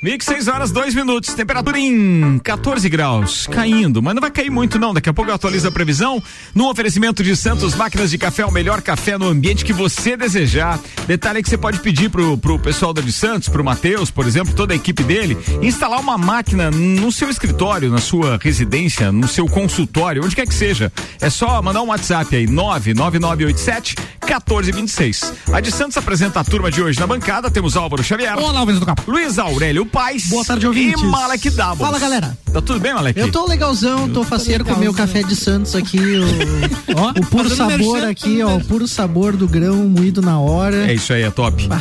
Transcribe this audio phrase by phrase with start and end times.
[0.00, 4.78] Mix 6 horas 2 minutos, temperatura em 14 graus, caindo, mas não vai cair muito
[4.78, 4.94] não.
[4.94, 6.22] Daqui a pouco eu atualizo a previsão.
[6.54, 10.78] No oferecimento de Santos Máquinas de Café, o melhor café no ambiente que você desejar.
[11.06, 14.54] Detalhe que você pode pedir pro, pro pessoal da de Santos, pro Matheus, por exemplo,
[14.54, 19.46] toda a equipe dele, instalar uma máquina no seu escritório, na sua residência, no seu
[19.46, 20.92] consultório, onde quer que seja.
[21.20, 25.32] É só mandar um WhatsApp aí, 99987 1426.
[25.52, 27.50] A de Santos apresenta a turma de hoje na bancada.
[27.50, 28.36] Temos Álvaro Xavier.
[28.38, 29.10] Olá, Alves do Capo.
[29.10, 30.26] Luiz Aurélio Paz.
[30.28, 31.02] Boa tarde, ouvintes.
[31.02, 31.78] E Malek Doubles.
[31.78, 32.38] Fala, galera.
[32.52, 33.18] Tá tudo bem, Malek?
[33.18, 36.24] Eu tô legalzão, tô faceiro com o meu café de Santos aqui, o,
[36.96, 40.90] Ó, o puro sabor aqui, ó, o puro sabor do grão moído na hora.
[40.90, 41.68] É isso aí, é top.
[41.70, 41.80] Ah.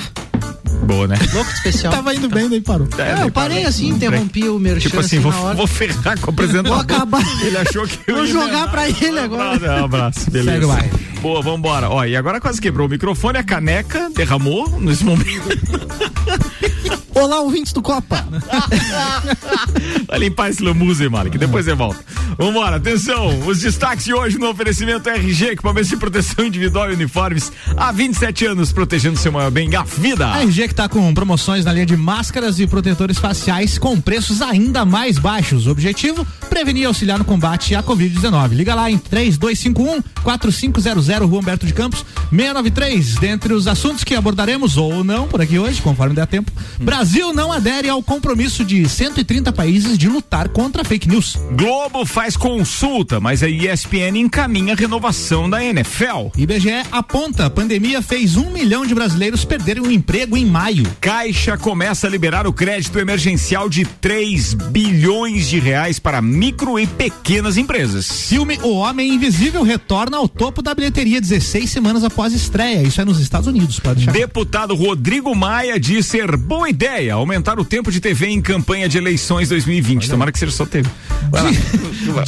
[0.85, 1.16] Boa, né?
[1.33, 1.94] Louco de especial.
[1.94, 2.88] Tava indo bem, daí parou.
[2.94, 3.69] É, daí eu parei parou.
[3.69, 6.73] assim, interrompi o merchan Tipo assim, assim, vou, vou ferrar com o apresentador.
[6.73, 7.23] Vou acabar.
[7.41, 9.59] Ele achou que eu Vou ia jogar pra ele agora.
[9.59, 10.51] Não, não, abraço, beleza.
[10.51, 10.89] Segue, vai.
[11.22, 11.89] Boa, vambora.
[11.89, 15.47] Ó, e agora quase quebrou o microfone, a caneca derramou nesse momento.
[17.19, 18.23] Olá, ouvintes do Copa.
[20.07, 21.99] Vai limpar esse lamuse, Malik, que depois você volta.
[22.37, 27.51] Vambora, atenção, os destaques de hoje no oferecimento RG, equipamentos de proteção individual e uniformes,
[27.75, 30.27] há 27 anos protegendo seu maior bem, a vida.
[30.27, 34.39] A RG que tá com promoções na linha de máscaras e protetores faciais com preços
[34.39, 35.65] ainda mais baixos.
[35.65, 38.49] O objetivo, prevenir e auxiliar no combate à Covid-19.
[38.51, 43.15] Liga lá em 3251 4500 Rua Humberto de Campos 693.
[43.15, 47.06] Dentre os assuntos que abordaremos ou não por aqui hoje, conforme der tempo, Brasil
[47.38, 51.38] não adere ao compromisso de 130 países de lutar contra fake news.
[51.52, 56.30] Globo faz consulta, mas a ESPN encaminha a renovação da NFL.
[56.35, 60.85] IBGE aponta, a pandemia fez um milhão de brasileiros perderem o emprego em maio.
[61.00, 66.85] Caixa começa a liberar o crédito emergencial de 3 bilhões de reais para micro e
[66.85, 68.28] pequenas empresas.
[68.28, 72.81] Filme O Homem Invisível retorna ao topo da bilheteria 16 semanas após estreia.
[72.81, 74.12] Isso é nos Estados Unidos, pode deixar.
[74.12, 78.97] Deputado Rodrigo Maia diz ser boa ideia aumentar o tempo de TV em campanha de
[78.97, 80.09] eleições 2020.
[80.09, 80.90] Tomara que seja só TV.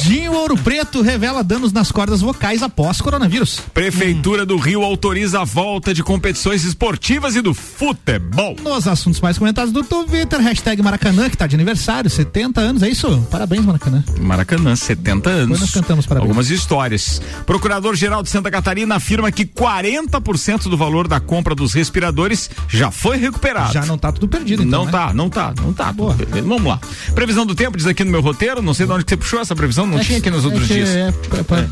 [0.00, 3.60] Dinho Ouro Preto revela danos nas cordas vocais após coronavírus.
[3.74, 8.56] Prefeitura do Rio autoriza a volta de competições esportivas e do futebol.
[8.62, 12.88] Nos assuntos mais comentados do Twitter, hashtag Maracanã, que tá de aniversário, 70 anos, é
[12.88, 13.26] isso?
[13.30, 14.04] Parabéns, Maracanã.
[14.20, 15.60] Maracanã, 70 anos.
[15.60, 16.28] Nós cantamos parabéns.
[16.28, 17.20] Algumas histórias.
[17.46, 23.16] Procurador-Geral de Santa Catarina afirma que 40% do valor da compra dos respiradores já foi
[23.16, 23.72] recuperado.
[23.72, 24.80] Já não tá tudo perdido, então.
[24.80, 24.90] não né?
[24.92, 25.92] tá, não tá, não tá.
[25.92, 26.16] Boa.
[26.44, 26.80] Vamos lá.
[27.14, 29.40] Previsão do tempo, diz aqui no meu roteiro, não sei de onde que você puxou
[29.40, 30.88] essa previsão, não É tinha que- aqui nos é outros que dias.
[30.90, 31.12] É,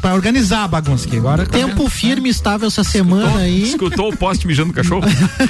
[0.00, 1.16] pra organizar a bagunça aqui.
[1.16, 3.62] Agora tá Tempo firme, estável essa semana aí.
[3.62, 5.04] Escutou o poste mijando no cachorro?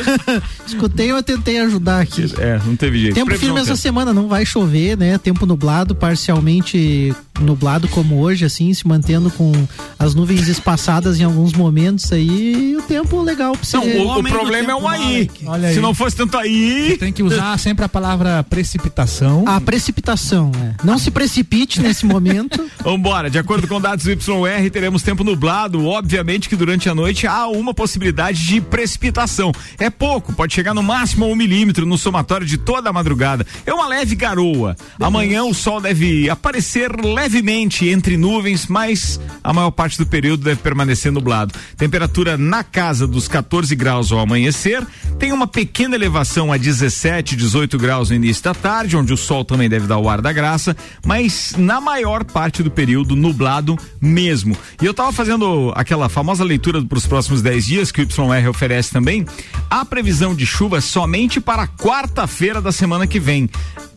[0.66, 2.32] Escutei, eu tentei ajudar aqui.
[2.38, 3.14] é, não teve jeito.
[3.14, 3.82] Tempo Previsão firme essa tempo.
[3.82, 5.18] semana, não vai chover, né?
[5.18, 9.52] Tempo nublado, parcialmente nublado como hoje, assim, se mantendo com
[9.98, 13.76] as nuvens espaçadas em alguns momentos aí, e o tempo legal pra você.
[13.76, 15.30] Não, o, o problema é o aí.
[15.46, 15.80] Olha Se aí.
[15.80, 16.96] não fosse tanto aí.
[17.18, 19.42] Tem que usar sempre a palavra precipitação.
[19.44, 20.76] A precipitação, né?
[20.84, 22.70] Não se precipite nesse momento.
[22.80, 25.84] Vambora, de acordo com dados do YR, teremos tempo nublado.
[25.84, 29.50] Obviamente que durante a noite há uma possibilidade de precipitação.
[29.80, 33.44] É pouco, pode chegar no máximo a um milímetro no somatório de toda a madrugada.
[33.66, 34.76] É uma leve garoa.
[35.00, 40.60] Amanhã o sol deve aparecer levemente entre nuvens, mas a maior parte do período deve
[40.60, 41.52] permanecer nublado.
[41.76, 44.86] Temperatura na casa dos 14 graus ao amanhecer.
[45.18, 49.42] Tem uma pequena elevação a 17, 18 graus no início da tarde, onde o sol
[49.42, 50.76] também deve dar o ar da graça,
[51.06, 54.54] mas na maior parte do período nublado mesmo.
[54.80, 58.48] E eu tava fazendo aquela famosa leitura para os próximos 10 dias que o YR
[58.50, 59.24] oferece também.
[59.70, 63.48] A previsão de chuva somente para quarta-feira da semana que vem.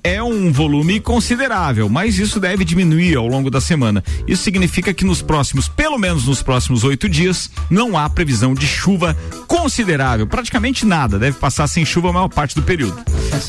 [0.03, 4.03] É um volume considerável, mas isso deve diminuir ao longo da semana.
[4.27, 8.65] Isso significa que nos próximos, pelo menos nos próximos oito dias, não há previsão de
[8.65, 9.15] chuva
[9.47, 10.25] considerável.
[10.25, 11.19] Praticamente nada.
[11.19, 12.97] Deve passar sem chuva a maior parte do período.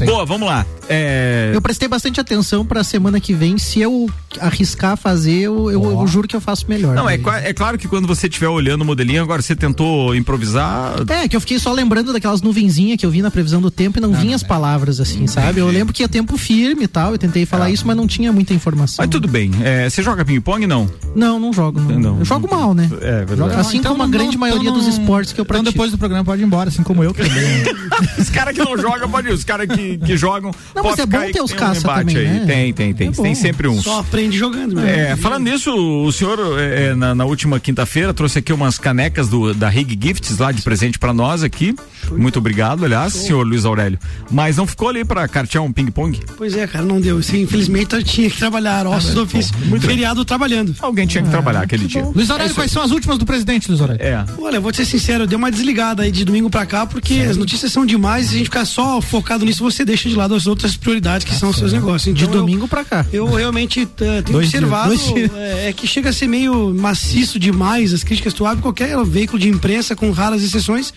[0.00, 0.06] Aí.
[0.06, 0.66] Boa, vamos lá.
[0.88, 3.56] É, Eu prestei bastante atenção pra semana que vem.
[3.56, 6.94] Se eu arriscar fazer, eu, eu- eu juro que eu faço melhor.
[6.94, 10.96] Não, é, é claro que quando você estiver olhando o modelinho, agora você tentou improvisar.
[11.08, 13.98] É, que eu fiquei só lembrando daquelas nuvenzinhas que eu vi na previsão do tempo
[13.98, 15.60] e não, vinha as palavras assim, sabe?
[15.60, 18.32] Eu lembro que é tempo firme e tal, eu tentei falar isso, mas não tinha
[18.32, 19.02] muita informação.
[19.02, 19.50] Mas tudo bem.
[19.62, 20.66] É, você joga ping-pong?
[20.66, 20.88] Não.
[21.14, 21.80] Não, não jogo.
[21.80, 21.98] Não.
[21.98, 22.18] Não.
[22.18, 22.90] Eu jogo mal, né?
[23.00, 23.54] É verdade.
[23.54, 25.72] Assim como a grande maioria dos esportes que eu Então pratico.
[25.72, 27.12] depois do programa pode ir embora, assim como eu.
[27.12, 27.62] Que também.
[28.18, 29.32] Os caras que não jogam, pode ir.
[29.32, 30.52] Os caras que, que jogam.
[30.74, 32.40] Não, pode mas é bom ter os tem caça embate também, aí.
[32.40, 32.46] né?
[32.46, 33.08] Tem, tem, tem.
[33.08, 33.84] É tem sempre uns.
[33.84, 34.78] Sofre aprende jogando.
[34.80, 39.28] É, falando nisso, o senhor é, é, na, na, última quinta-feira trouxe aqui umas canecas
[39.28, 41.74] do, da Rig Gifts lá de presente para nós aqui.
[42.10, 43.98] Muito obrigado, aliás, senhor Luiz Aurélio.
[44.30, 46.20] Mas não ficou ali para cartear um ping-pong?
[46.36, 47.18] Pois é, cara, não deu.
[47.18, 49.54] Assim, infelizmente eu tinha que trabalhar, ossos ah, do ofício.
[49.66, 50.74] Muito feriado trabalhando.
[50.80, 52.04] Alguém tinha que é, trabalhar aquele dia.
[52.04, 54.02] Luiz Aurélio, quais são as últimas do presidente, Luiz Aurélio?
[54.02, 54.24] É.
[54.38, 57.14] Olha, vou te ser sincero, eu dei uma desligada aí de domingo para cá, porque
[57.14, 60.14] as notícias são demais e se a gente ficar só focado nisso, você deixa de
[60.14, 62.08] lado as outras prioridades que ah, são os seus negócios.
[62.08, 63.06] Então, de domingo para cá.
[63.12, 64.94] Eu realmente uh, tenho observado
[65.36, 68.32] é, é, que chega a ser meio maciço demais as críticas.
[68.32, 70.92] Tu abre qualquer veículo de imprensa, com raras exceções,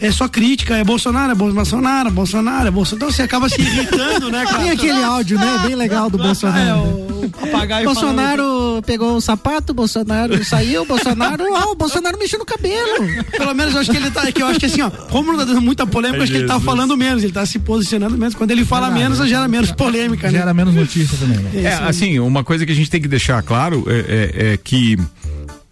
[0.00, 2.96] é só crítica, é Bolsonaro, é Bolsonaro, Bolsonaro, é Bolsonaro.
[2.96, 4.76] Então você acaba se irritando, né, cara?
[4.78, 5.58] Aquele áudio, né?
[5.66, 6.68] Bem legal do Bolsonaro.
[6.68, 8.82] É, o papagaio Bolsonaro falando...
[8.82, 13.24] pegou o sapato, Bolsonaro saiu, Bolsonaro, ó, o Bolsonaro mexeu no cabelo.
[13.36, 15.32] Pelo menos eu acho que ele tá, é que eu acho que assim, ó, como
[15.32, 18.16] não tá dando muita polêmica, acho que ele tá falando menos, ele tá se posicionando
[18.16, 18.34] menos.
[18.34, 20.38] Quando ele fala menos, gera menos polêmica, né?
[20.38, 21.38] Gera menos notícia também.
[21.38, 21.64] Né?
[21.64, 24.96] É, assim, uma coisa que a gente tem que deixar claro é, é, é que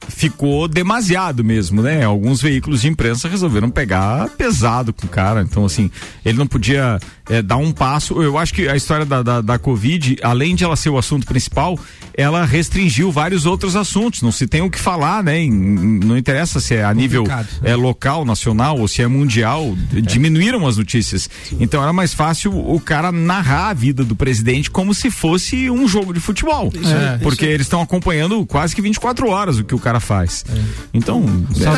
[0.08, 2.05] ficou demasiado mesmo, né?
[2.05, 5.43] Alguns veículos de imprensa resolveram pegar pesado com o cara.
[5.43, 5.91] Então, assim,
[6.25, 6.99] ele não podia
[7.29, 8.23] é, dar um passo.
[8.23, 11.26] Eu acho que a história da, da, da, Covid, além de ela ser o assunto
[11.26, 11.79] principal,
[12.14, 14.23] ela restringiu vários outros assuntos.
[14.23, 15.41] Não se tem o que falar, né?
[15.41, 17.25] Em, não interessa se é a nível
[17.62, 19.76] é, local, nacional ou se é mundial.
[19.94, 20.00] É.
[20.00, 21.29] Diminuíram as notícias.
[21.58, 25.87] Então era mais fácil o cara narrar a vida do presidente como se fosse um
[25.88, 26.73] jogo de futebol.
[26.75, 27.19] É.
[27.19, 30.44] Porque eles estão acompanhando quase que 24 horas o que o cara faz.
[30.48, 30.60] É.
[30.94, 31.25] Então,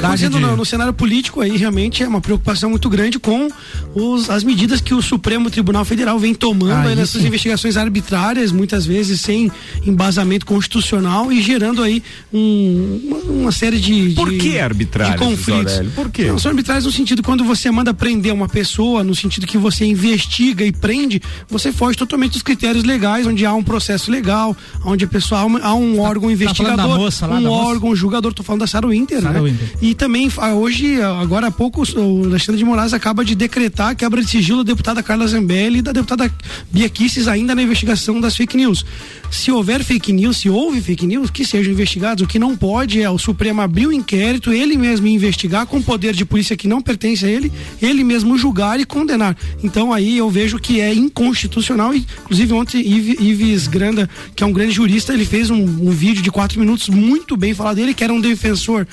[0.01, 0.29] tá de...
[0.29, 3.49] no, no, cenário político aí realmente é uma preocupação muito grande com
[3.95, 8.87] os, as medidas que o Supremo Tribunal Federal vem tomando ah, nessas investigações arbitrárias, muitas
[8.87, 9.51] vezes sem
[9.85, 15.81] embasamento constitucional e gerando aí um, uma, uma, série de, Por que arbitrárias, de conflitos.
[15.95, 16.27] Por quê?
[16.27, 19.85] Não, são arbitrárias no sentido quando você manda prender uma pessoa, no sentido que você
[19.85, 25.05] investiga e prende, você foge totalmente dos critérios legais, onde há um processo legal, onde
[25.05, 28.01] a pessoa há um tá, órgão tá investigador, moça, lá, um órgão moça?
[28.09, 29.51] Julgador, tô falando da Sarah Winter, Sarah né?
[29.51, 29.69] Winter.
[29.81, 34.23] E também, ah, hoje, agora há pouco, o Alexandre de Moraes acaba de decretar quebra
[34.23, 36.33] de sigilo da deputada Carla Zambelli e da deputada
[36.71, 38.85] Bia Kisses ainda na investigação das fake news.
[39.31, 42.25] Se houver fake news, se houve fake news, que sejam investigados.
[42.25, 45.83] O que não pode é o Supremo abrir o um inquérito, ele mesmo investigar com
[45.83, 49.37] poder de polícia que não pertence a ele, ele mesmo julgar e condenar.
[49.63, 51.95] Então aí eu vejo que é inconstitucional.
[51.95, 56.23] E, inclusive ontem Ives Granda, que é um grande jurista, ele fez um, um vídeo
[56.23, 58.87] de quatro minutos muito bem falado dele que era um defensor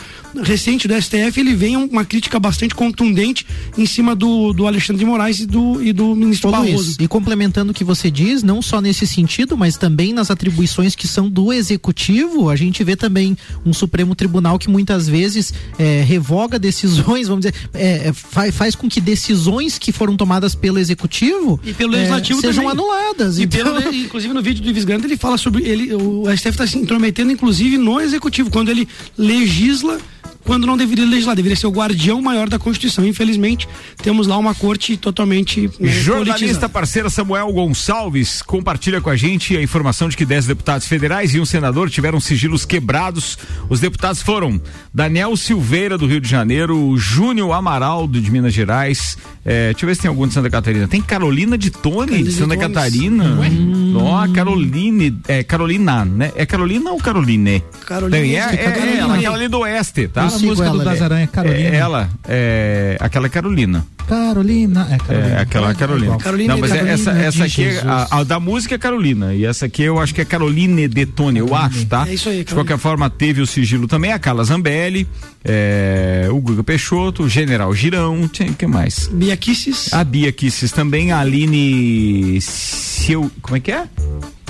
[0.43, 3.45] recente do STF, ele vem uma crítica bastante contundente
[3.77, 6.71] em cima do, do Alexandre de Moraes e do, e do ministro Ô, Barroso.
[6.71, 10.95] Luiz, e complementando o que você diz, não só nesse sentido, mas também nas atribuições
[10.95, 16.01] que são do executivo, a gente vê também um Supremo Tribunal que muitas vezes é,
[16.01, 20.79] revoga decisões, vamos dizer, é, é faz, faz com que decisões que foram tomadas pelo
[20.79, 22.71] executivo e pelo legislativo sejam também.
[22.71, 23.37] anuladas.
[23.37, 23.79] E então...
[23.79, 26.79] pelo, inclusive no vídeo do Ives Grande ele fala sobre ele, o STF está se
[26.79, 28.87] intrometendo inclusive no executivo quando ele
[29.17, 29.99] legisla
[30.45, 33.03] quando não deveria legislar, deveria ser o guardião maior da Constituição.
[33.05, 33.67] Infelizmente,
[34.03, 35.71] temos lá uma corte totalmente.
[35.79, 40.87] Né, Jornalista parceira Samuel Gonçalves compartilha com a gente a informação de que 10 deputados
[40.87, 43.39] federais e um senador tiveram sigilos quebrados.
[43.67, 44.61] Os deputados foram
[44.93, 49.17] Daniel Silveira, do Rio de Janeiro, Júnior Amaral, de Minas Gerais.
[49.47, 50.87] É, deixa eu ver se tem algum de Santa Catarina.
[50.87, 53.25] Tem Carolina de Tone, de Santa Catarina.
[53.25, 53.95] Hum.
[53.95, 56.31] Ó, Caroline, é Carolina, né?
[56.35, 57.63] É Carolina ou Caroline?
[57.85, 58.17] Carolina.
[58.17, 60.21] É, é, é, ela, aquela ali do Oeste, tá?
[60.23, 61.69] a música ela, do Das Aranha, Carolina.
[61.69, 63.85] É, ela, é, aquela é Carolina.
[64.07, 65.35] Carolina, é Carolina.
[65.35, 66.17] É, aquela é Carolina.
[66.17, 66.53] Carolina.
[66.53, 69.65] Não, mas Carolina essa, essa aqui, é a, a, da música é Carolina, e essa
[69.65, 72.07] aqui eu acho que é Caroline Detone, eu acho, tá?
[72.07, 72.45] É isso aí, Carolina.
[72.45, 75.07] De qualquer forma, teve o sigilo também, a Carla Zambelli,
[75.43, 79.07] é, o Guga Peixoto, o General Girão, o que mais?
[79.11, 79.93] Bia Kisses.
[79.93, 83.87] A Bia Kisses também, a Aline Seu, como é que é?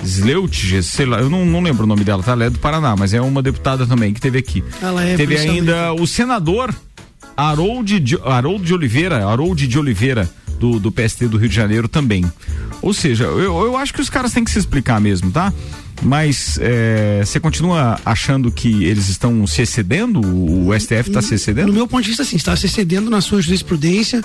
[0.03, 2.33] Sleutges, sei lá, eu não, não lembro o nome dela, tá?
[2.33, 4.63] Ela é do Paraná, mas é uma deputada também que teve aqui.
[4.81, 6.73] Ela é Teve ainda o senador
[7.35, 11.87] Harold de, Harold de Oliveira, Harold de Oliveira, do, do PST do Rio de Janeiro
[11.87, 12.23] também.
[12.81, 15.53] Ou seja, eu, eu acho que os caras têm que se explicar mesmo, tá?
[16.01, 20.19] Mas é, você é, continua achando que eles estão se excedendo?
[20.19, 21.67] O STF está se excedendo?
[21.67, 24.23] No meu ponto de vista, sim, está se excedendo na sua jurisprudência.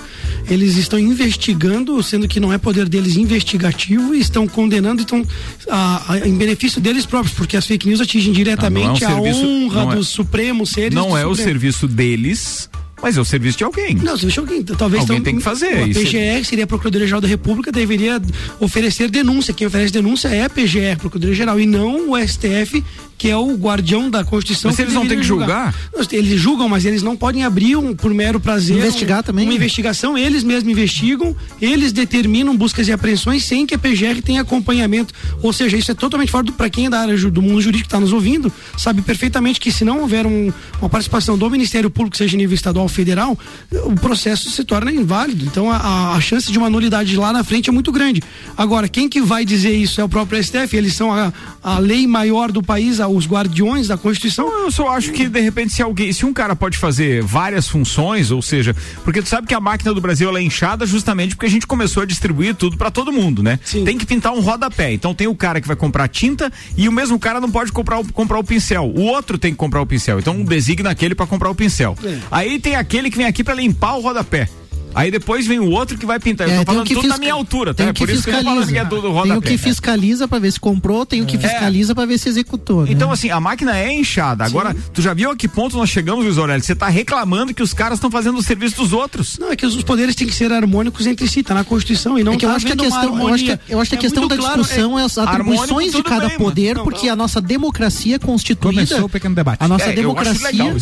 [0.49, 5.25] Eles estão investigando, sendo que não é poder deles investigativo, e estão condenando estão,
[5.69, 9.23] a, a, em benefício deles próprios, porque as fake news atingem diretamente ah, é um
[9.23, 10.93] serviço, a honra é, dos Supremos seres.
[10.93, 11.31] Não do é Supremo.
[11.31, 12.69] o serviço deles
[13.01, 13.95] Mas é o serviço de alguém.
[13.95, 14.63] Não, o serviço de alguém.
[14.63, 15.83] Talvez alguém tem que fazer.
[15.83, 18.21] A PGR seria a Procuradoria-Geral da República, deveria
[18.59, 19.53] oferecer denúncia.
[19.53, 22.83] Quem oferece denúncia é a PGR, Procuradoria-Geral, e não o STF,
[23.21, 24.71] que é o guardião da Constituição.
[24.71, 25.71] Mas eles não têm que julgar?
[25.71, 26.11] julgar?
[26.11, 28.75] Eles julgam, mas eles não podem abrir um, por mero prazer.
[28.75, 29.45] Investigar um, também?
[29.45, 34.41] Uma investigação, eles mesmos investigam, eles determinam buscas e apreensões sem que a PGR tenha
[34.41, 35.13] acompanhamento.
[35.43, 36.51] Ou seja, isso é totalmente fora do.
[36.53, 39.71] Para quem é da área do mundo jurídico que está nos ouvindo, sabe perfeitamente que
[39.71, 43.37] se não houver um, uma participação do Ministério Público, seja nível estadual ou federal,
[43.85, 45.45] o processo se torna inválido.
[45.45, 48.23] Então a, a chance de uma nulidade lá na frente é muito grande.
[48.57, 52.07] Agora, quem que vai dizer isso é o próprio STF, eles são a, a lei
[52.07, 54.47] maior do país, a, os guardiões da Constituição.
[54.63, 58.31] Eu só acho que, de repente, se alguém, se um cara pode fazer várias funções,
[58.31, 61.49] ou seja, porque tu sabe que a máquina do Brasil é inchada justamente porque a
[61.49, 63.59] gente começou a distribuir tudo para todo mundo, né?
[63.63, 63.83] Sim.
[63.83, 64.93] Tem que pintar um rodapé.
[64.93, 67.99] Então tem o cara que vai comprar tinta e o mesmo cara não pode comprar
[67.99, 68.91] o, comprar o pincel.
[68.95, 70.19] O outro tem que comprar o pincel.
[70.19, 71.97] Então designa aquele para comprar o pincel.
[72.03, 72.19] É.
[72.29, 74.47] Aí tem aquele que vem aqui para limpar o rodapé.
[74.93, 76.47] Aí depois vem o outro que vai pintar.
[76.47, 77.15] Eu é, tô falando tudo fisca...
[77.15, 77.83] na minha altura, tá?
[77.83, 78.41] Tem é por isso fiscaliza.
[78.41, 81.05] que eu tô falando que é do Tem o que fiscaliza para ver se comprou,
[81.05, 81.39] tem o que é.
[81.39, 81.95] fiscaliza é.
[81.95, 82.83] para ver se executou.
[82.83, 82.91] Né?
[82.91, 84.43] Então, assim, a máquina é inchada.
[84.43, 84.79] Agora, Sim.
[84.93, 86.63] tu já viu a que ponto nós chegamos, Luiz Aurélio?
[86.63, 89.37] Você tá reclamando que os caras estão fazendo o serviço dos outros.
[89.39, 92.23] Não, é que os poderes têm que ser harmônicos entre si, tá na Constituição e
[92.23, 93.95] não é que tá eu acho que a questão, eu acho que, eu acho que
[93.95, 97.07] a é questão da claro, discussão é, as atribuições de cada bem, poder, não, porque
[97.07, 97.13] não.
[97.13, 98.81] a nossa democracia é constituída.
[98.81, 99.57] Começou o pequeno debate.
[99.63, 100.75] A nossa democracia,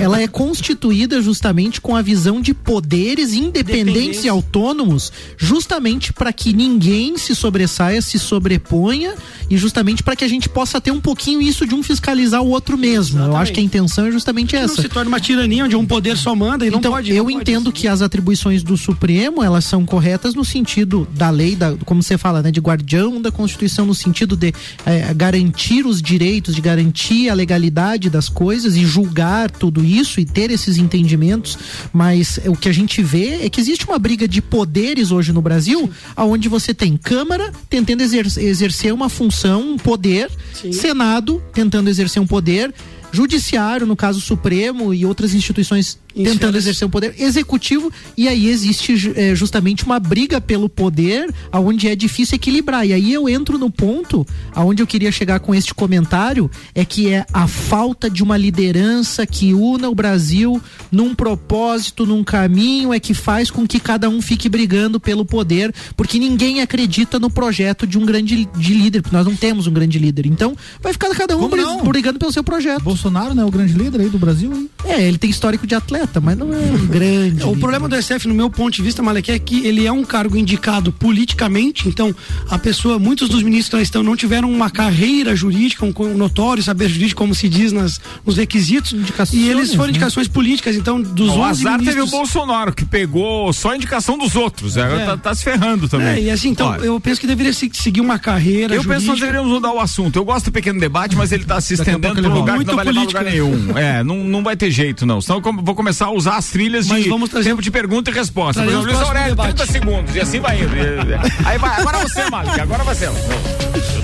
[0.00, 7.18] ela é constituída justamente com a visão de poderes independentes autônomos, justamente para que ninguém
[7.18, 9.14] se sobressaia, se sobreponha
[9.48, 12.48] e justamente para que a gente possa ter um pouquinho isso de um fiscalizar o
[12.48, 13.18] outro mesmo.
[13.18, 13.34] Exatamente.
[13.34, 14.76] Eu acho que a intenção é justamente essa.
[14.76, 17.12] Não se torna uma tirania onde um poder só manda e então, não pode.
[17.12, 21.56] Eu entendo pode que as atribuições do Supremo, elas são corretas no sentido da lei,
[21.56, 24.52] da, como você fala, né, de guardião da Constituição, no sentido de
[24.86, 30.24] é, garantir os direitos, de garantir a legalidade das coisas e julgar tudo isso e
[30.24, 31.58] ter esses entendimentos,
[31.92, 35.42] mas o que a gente vê é que existe uma briga de poderes hoje no
[35.42, 40.72] Brasil, aonde você tem Câmara tentando exercer uma função, um poder, Sim.
[40.72, 42.72] Senado tentando exercer um poder,
[43.12, 49.12] Judiciário, no caso Supremo e outras instituições tentando exercer um poder executivo e aí existe
[49.16, 52.86] é, justamente uma briga pelo poder aonde é difícil equilibrar.
[52.86, 57.08] E aí eu entro no ponto aonde eu queria chegar com este comentário é que
[57.08, 63.00] é a falta de uma liderança que una o Brasil num propósito, num caminho é
[63.00, 67.86] que faz com que cada um fique brigando pelo poder porque ninguém acredita no projeto
[67.86, 70.26] de um grande de líder, porque nós não temos um grande líder.
[70.26, 71.48] Então vai ficar cada um
[71.84, 72.82] brigando pelo seu projeto.
[72.82, 74.70] Bolsonaro, né, o grande líder aí do Brasil hein?
[74.84, 77.44] é, ele tem histórico de atleta mas não é um grande.
[77.44, 80.04] o problema do SF, no meu ponto de vista, Malek, é que ele é um
[80.04, 82.14] cargo indicado politicamente, então
[82.48, 86.62] a pessoa, muitos dos ministros que lá estão não tiveram uma carreira jurídica, um notório
[86.62, 88.92] saber jurídico, como se diz nas, nos requisitos,
[89.32, 89.90] e eles foram né?
[89.90, 91.86] indicações políticas, então dos O azar ministros...
[91.86, 95.04] teve o Bolsonaro, que pegou só a indicação dos outros, é, é.
[95.04, 96.08] Tá, tá, se ferrando também.
[96.08, 96.84] É, e assim, então, Olha.
[96.84, 98.94] eu penso que deveria seguir uma carreira Eu jurídica.
[98.94, 100.16] penso que nós deveríamos mudar o assunto.
[100.16, 102.76] Eu gosto do pequeno debate, mas ele tá se estendendo para um lugar que não
[102.76, 103.78] vai levar lugar nenhum.
[103.78, 105.20] É, não, não vai ter jeito, não.
[105.20, 107.50] Senão eu vou começar a usar as trilhas Mas de vamos trazer...
[107.50, 108.62] tempo de pergunta e resposta.
[108.62, 110.14] Por exemplo, Luiz Aurélio, 30 segundos.
[110.14, 110.70] E assim vai indo.
[111.44, 113.06] Aí vai, agora você, Malik, agora você.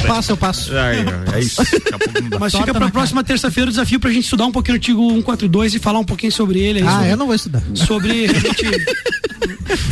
[0.07, 0.77] Passo, eu passo.
[0.77, 1.63] É, é isso.
[2.39, 5.75] Mas fica pra próxima terça-feira o desafio pra gente estudar um pouquinho o artigo 142
[5.75, 6.83] e falar um pouquinho sobre ele.
[6.83, 7.63] ah, sobre, eu não vou estudar.
[7.75, 8.27] Sobre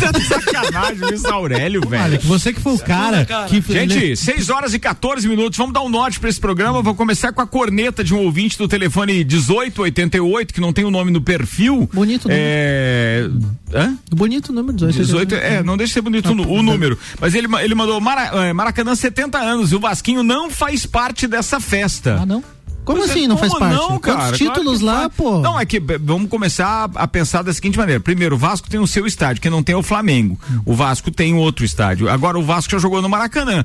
[0.00, 2.02] tá sacanagem, Luiz Aurélio, velho.
[2.04, 3.48] Olha, que você que foi o cara, cara.
[3.48, 5.56] que Gente, 6 horas e 14 minutos.
[5.56, 6.82] Vamos dar um norte pra esse programa.
[6.82, 10.90] Vou começar com a corneta de um ouvinte do telefone 1888, que não tem o
[10.90, 11.88] nome no perfil.
[11.92, 12.34] Bonito, né?
[12.36, 13.28] É.
[13.74, 13.98] Hã?
[14.10, 15.06] Bonito o número 18.
[15.06, 16.96] 18 é, não deixa de ser bonito o, número.
[17.20, 21.26] Mas ele, ele mandou Mara, é, Maracanã 70 anos e o Vasquinho não faz parte
[21.26, 22.18] dessa festa.
[22.22, 22.42] Ah, não?
[22.84, 23.74] Como assim é, não faz parte?
[23.74, 24.18] Não, cara.
[24.18, 25.40] Quantos títulos claro lá, pô?
[25.40, 27.98] Não, é que vamos começar a pensar da seguinte maneira.
[27.98, 30.38] Primeiro, o Vasco tem o seu estádio, que não tem o Flamengo.
[30.64, 32.08] O Vasco tem outro estádio.
[32.08, 33.64] Agora, o Vasco já jogou no Maracanã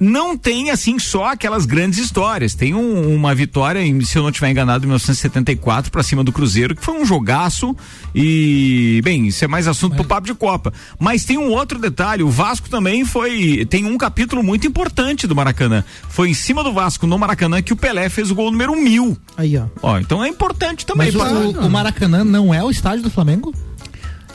[0.00, 2.54] não tem assim só aquelas grandes histórias.
[2.54, 6.32] Tem um, uma vitória, em, se eu não estiver enganado, em 1974 para cima do
[6.32, 7.76] Cruzeiro, que foi um jogaço
[8.14, 10.00] e, bem, isso é mais assunto Mas...
[10.00, 10.72] pro papo de Copa.
[10.98, 15.36] Mas tem um outro detalhe, o Vasco também foi, tem um capítulo muito importante do
[15.36, 15.84] Maracanã.
[16.08, 19.18] Foi em cima do Vasco no Maracanã que o Pelé fez o gol número mil.
[19.36, 19.66] Aí, ó.
[19.82, 21.12] Ó, então é importante também.
[21.12, 23.52] Mas o, o Maracanã não é o estádio do Flamengo?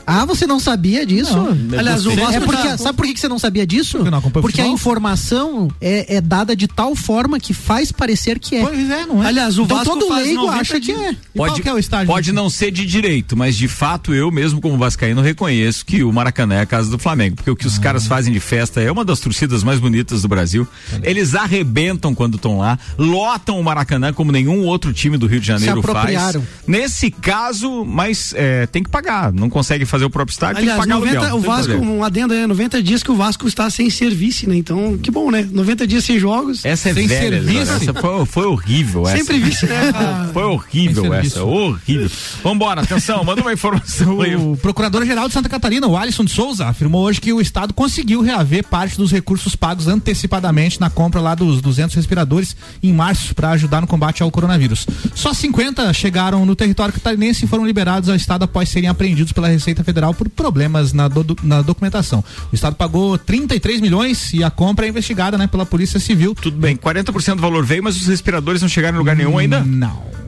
[0.06, 1.36] Ah, você não sabia disso?
[1.36, 1.78] Não.
[1.78, 3.98] Aliás, o Vasco é porque, sabe por que você não sabia disso?
[3.98, 8.56] Porque, não porque a informação é, é, dada de tal forma que faz parecer que
[8.56, 8.62] é.
[8.62, 9.26] Pois é, não é?
[9.26, 11.16] Aliás, o então, Vasco todo leigo acha que é.
[11.34, 14.78] Pode, é o estágio pode não ser de direito, mas de fato eu mesmo como
[14.78, 17.80] vascaíno reconheço que o Maracanã é a casa do Flamengo, porque o que os ah.
[17.80, 20.66] caras fazem de festa é uma das torcidas mais bonitas do Brasil.
[21.02, 25.46] Eles arrebentam quando estão lá, lotam o Maracanã como nenhum outro time do Rio de
[25.46, 26.36] Janeiro faz.
[26.66, 30.88] Nesse caso, mas é, tem que pagar, não consegue fazer o próprio estádio, Aliás, tem
[30.88, 33.88] que pagar 90, o Vasco, um adendo aí, 90 dias que o Vasco está sem
[33.90, 34.56] serviço, né?
[34.56, 35.48] Então, que bom, né?
[35.50, 36.64] 90 dias sem jogos.
[36.64, 37.72] Essa é sem velha, serviço.
[37.72, 39.16] Essa foi, foi horrível essa.
[39.16, 39.92] Sempre vice, né?
[40.32, 42.10] foi horrível essa, horrível.
[42.42, 44.36] Vambora, atenção, manda uma informação aí.
[44.36, 48.20] O Procurador-Geral de Santa Catarina, o Alisson de Souza, afirmou hoje que o Estado conseguiu
[48.20, 53.50] reaver parte dos recursos pagos antecipadamente na compra lá dos 200 respiradores em março para
[53.50, 54.86] ajudar no combate ao coronavírus.
[55.14, 59.48] Só 50 chegaram no território catarinense e foram liberados ao Estado após serem apreendidos pela
[59.48, 62.22] Receita Federal por problemas na, do, na documentação.
[62.52, 66.34] O Estado pagou 33 milhões e a compra é investigada né, pela Polícia Civil.
[66.34, 69.60] Tudo bem, 40% do valor veio, mas os respiradores não chegaram em lugar nenhum ainda?
[69.60, 70.25] Não.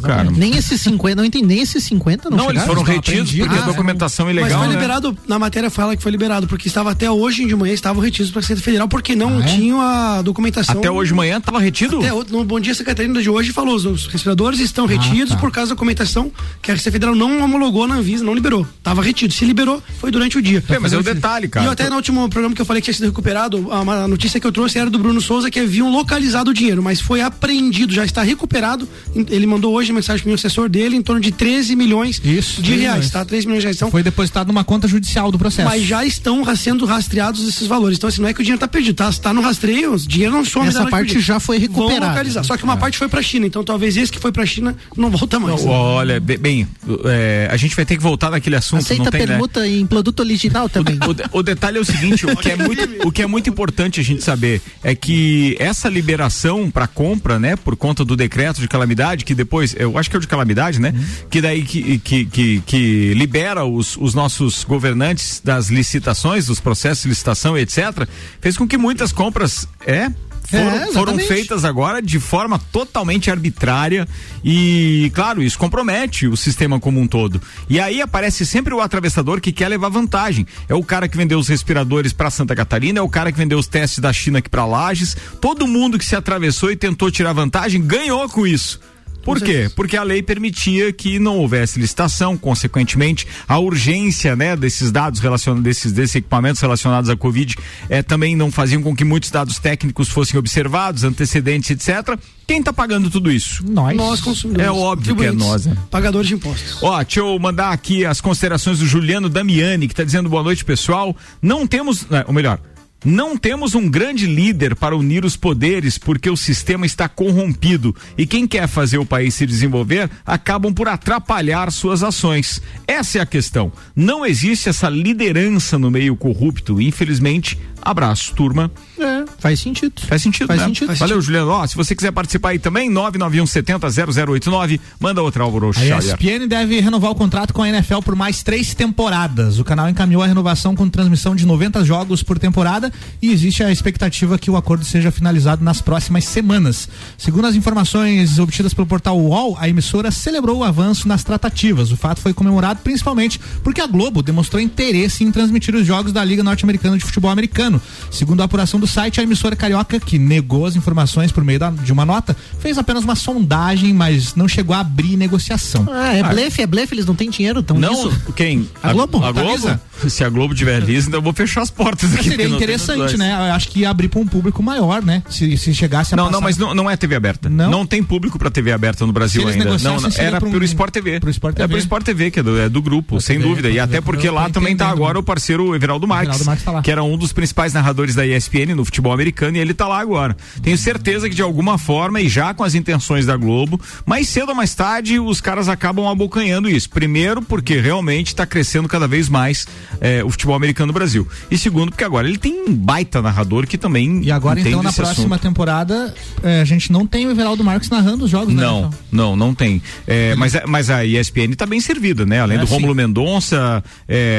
[0.00, 3.32] Cara, nem esses 50, não entendi, nem esses 50 não Não, chegaram, eles foram retidos
[3.32, 4.50] porque ah, a documentação é ilegal.
[4.50, 4.74] Mas foi né?
[4.74, 8.30] liberado, na matéria fala que foi liberado, porque estava até hoje de manhã, estavam retidos
[8.30, 9.44] para a Receita Federal, porque não ah, é?
[9.44, 10.78] tinham a documentação.
[10.78, 11.98] Até hoje de manhã estava retido?
[11.98, 15.36] Até, no Bom Dia Secretaria de hoje falou, os respiradores estão ah, retidos tá.
[15.36, 16.30] por causa da documentação
[16.60, 18.66] que a Receita Federal não homologou na Anvisa, não liberou.
[18.78, 19.32] Estava retido.
[19.34, 20.62] Se liberou, foi durante o dia.
[20.68, 21.64] É, mas é o detalhe, cara.
[21.64, 24.38] E eu até no último programa que eu falei que tinha sido recuperado, a, notícia
[24.40, 27.92] que eu trouxe era do Bruno Souza, que haviam localizado o dinheiro, mas foi apreendido,
[27.92, 28.88] já está recuperado.
[29.14, 32.62] Ele mandou hoje mensagem para o meu assessor dele em torno de 13 milhões Isso,
[32.62, 33.24] de reais, tá?
[33.24, 33.76] 13 milhões de reais.
[33.76, 35.68] Então, Foi depositado numa conta judicial do processo.
[35.68, 37.98] Mas já estão sendo rastreados esses valores.
[37.98, 39.08] Então, assim, não é que o dinheiro está perdido, tá?
[39.08, 40.68] Está no rastreio, o dinheiro não some.
[40.68, 42.08] Essa parte já foi recuperada.
[42.08, 42.44] localizar.
[42.44, 42.76] Só que uma é.
[42.76, 45.38] parte foi para a China, então talvez esse que foi para a China não volta
[45.38, 45.64] mais.
[45.64, 46.66] Não, olha, bem,
[47.04, 48.80] é, a gente vai ter que voltar naquele assunto.
[48.80, 49.26] Aceita não tem, né?
[49.26, 49.68] permuta né?
[49.68, 50.98] em produto original também.
[51.32, 54.00] O, o, detalhe é o seguinte, o que é muito, o que é muito importante
[54.00, 58.68] a gente saber é que essa liberação para compra, né, por conta do decreto de
[58.68, 61.28] calamidade, que depois, eu acho que é o de calamidade, né, uhum.
[61.30, 67.02] que daí que, que, que, que libera os, os nossos governantes das licitações, dos processos
[67.02, 68.08] de licitação, etc.,
[68.40, 70.10] fez com que muitas compras é
[70.52, 74.06] foram, é, foram, feitas agora de forma totalmente arbitrária
[74.44, 77.40] e, claro, isso compromete o sistema como um todo.
[77.68, 80.46] E aí aparece sempre o atravessador que quer levar vantagem.
[80.68, 83.58] É o cara que vendeu os respiradores para Santa Catarina, é o cara que vendeu
[83.58, 85.16] os testes da China aqui para Lages.
[85.40, 88.78] Todo mundo que se atravessou e tentou tirar vantagem ganhou com isso.
[89.22, 89.70] Por quê?
[89.74, 95.62] Porque a lei permitia que não houvesse licitação, consequentemente, a urgência, né, desses dados relacionados,
[95.64, 97.56] desses, desses equipamentos relacionados à Covid,
[97.88, 102.18] é também não faziam com que muitos dados técnicos fossem observados, antecedentes, etc.
[102.46, 103.64] Quem está pagando tudo isso?
[103.66, 103.96] Nós.
[103.96, 104.66] Nós consumidores.
[104.66, 105.76] É óbvio que é nós, né?
[105.90, 106.82] Pagadores de impostos.
[106.82, 110.64] Ó, deixa eu mandar aqui as considerações do Juliano Damiani, que está dizendo boa noite,
[110.64, 111.16] pessoal.
[111.40, 112.60] Não temos, né, ou melhor,
[113.04, 118.26] não temos um grande líder para unir os poderes porque o sistema está corrompido e
[118.26, 122.62] quem quer fazer o país se desenvolver acabam por atrapalhar suas ações.
[122.86, 123.72] Essa é a questão.
[123.94, 126.80] Não existe essa liderança no meio corrupto.
[126.80, 128.70] Infelizmente, abraço, turma.
[128.98, 130.00] É, faz sentido.
[130.06, 130.66] Faz sentido, faz né?
[130.66, 130.86] sentido.
[130.94, 131.20] Valeu, sentido.
[131.22, 131.50] Juliano.
[131.50, 137.10] Ó, se você quiser participar aí também, 991700089, manda outra Álvaro A ESPN deve renovar
[137.10, 139.58] o contrato com a NFL por mais três temporadas.
[139.58, 143.72] O canal encaminhou a renovação com transmissão de 90 jogos por temporada e existe a
[143.72, 146.88] expectativa que o acordo seja finalizado nas próximas semanas.
[147.18, 151.90] Segundo as informações obtidas pelo portal UOL, a emissora celebrou o avanço nas tratativas.
[151.90, 156.24] O fato foi comemorado principalmente porque a Globo demonstrou interesse em transmitir os jogos da
[156.24, 157.82] Liga Norte-Americana de Futebol Americano.
[158.08, 161.70] Segundo a apuração do site, a emissora carioca, que negou as informações por meio da,
[161.70, 165.86] de uma nota, fez apenas uma sondagem, mas não chegou a abrir negociação.
[165.90, 166.28] Ah, é ah.
[166.28, 168.32] blefe, é blefe, eles não têm dinheiro, tão Não, nisso.
[168.36, 168.68] quem?
[168.82, 169.24] A, Globo?
[169.24, 169.80] A, Globo?
[170.08, 172.28] Se a Globo tiver lista, então eu vou fechar as portas aqui.
[172.28, 173.32] Seria interessante, né?
[173.32, 175.22] Eu acho que ia abrir para um público maior, né?
[175.28, 176.34] Se, se chegasse a Não, passar...
[176.34, 177.48] não, mas não, não é TV aberta.
[177.48, 177.70] Não?
[177.70, 179.64] não tem público para TV aberta no Brasil ainda.
[179.64, 181.20] Não, não era um, pelo Sport TV.
[181.20, 181.64] Pro Sport TV.
[181.64, 183.70] É pro Sport TV, que é do, é do grupo, sem TV, dúvida.
[183.70, 187.02] E até porque lá também tá agora o parceiro Everaldo Marques, Marques tá que era
[187.02, 190.36] um dos principais narradores da ESPN no futebol americano e ele tá lá agora.
[190.62, 194.50] Tenho certeza que de alguma forma e já com as intenções da Globo, mais cedo
[194.50, 196.88] ou mais tarde os caras acabam abocanhando isso.
[196.90, 199.66] Primeiro porque realmente está crescendo cada vez mais
[200.00, 201.26] é, o futebol americano no Brasil.
[201.50, 204.92] E segundo porque agora ele tem um baita narrador que também E agora então na
[204.92, 205.38] próxima assunto.
[205.38, 208.62] temporada é, a gente não tem o Everaldo Marques narrando os jogos, né?
[208.62, 209.82] Não, não, não tem.
[210.06, 212.40] É, mas, mas a ESPN está bem servida, né?
[212.40, 213.82] Além do Rômulo Mendonça,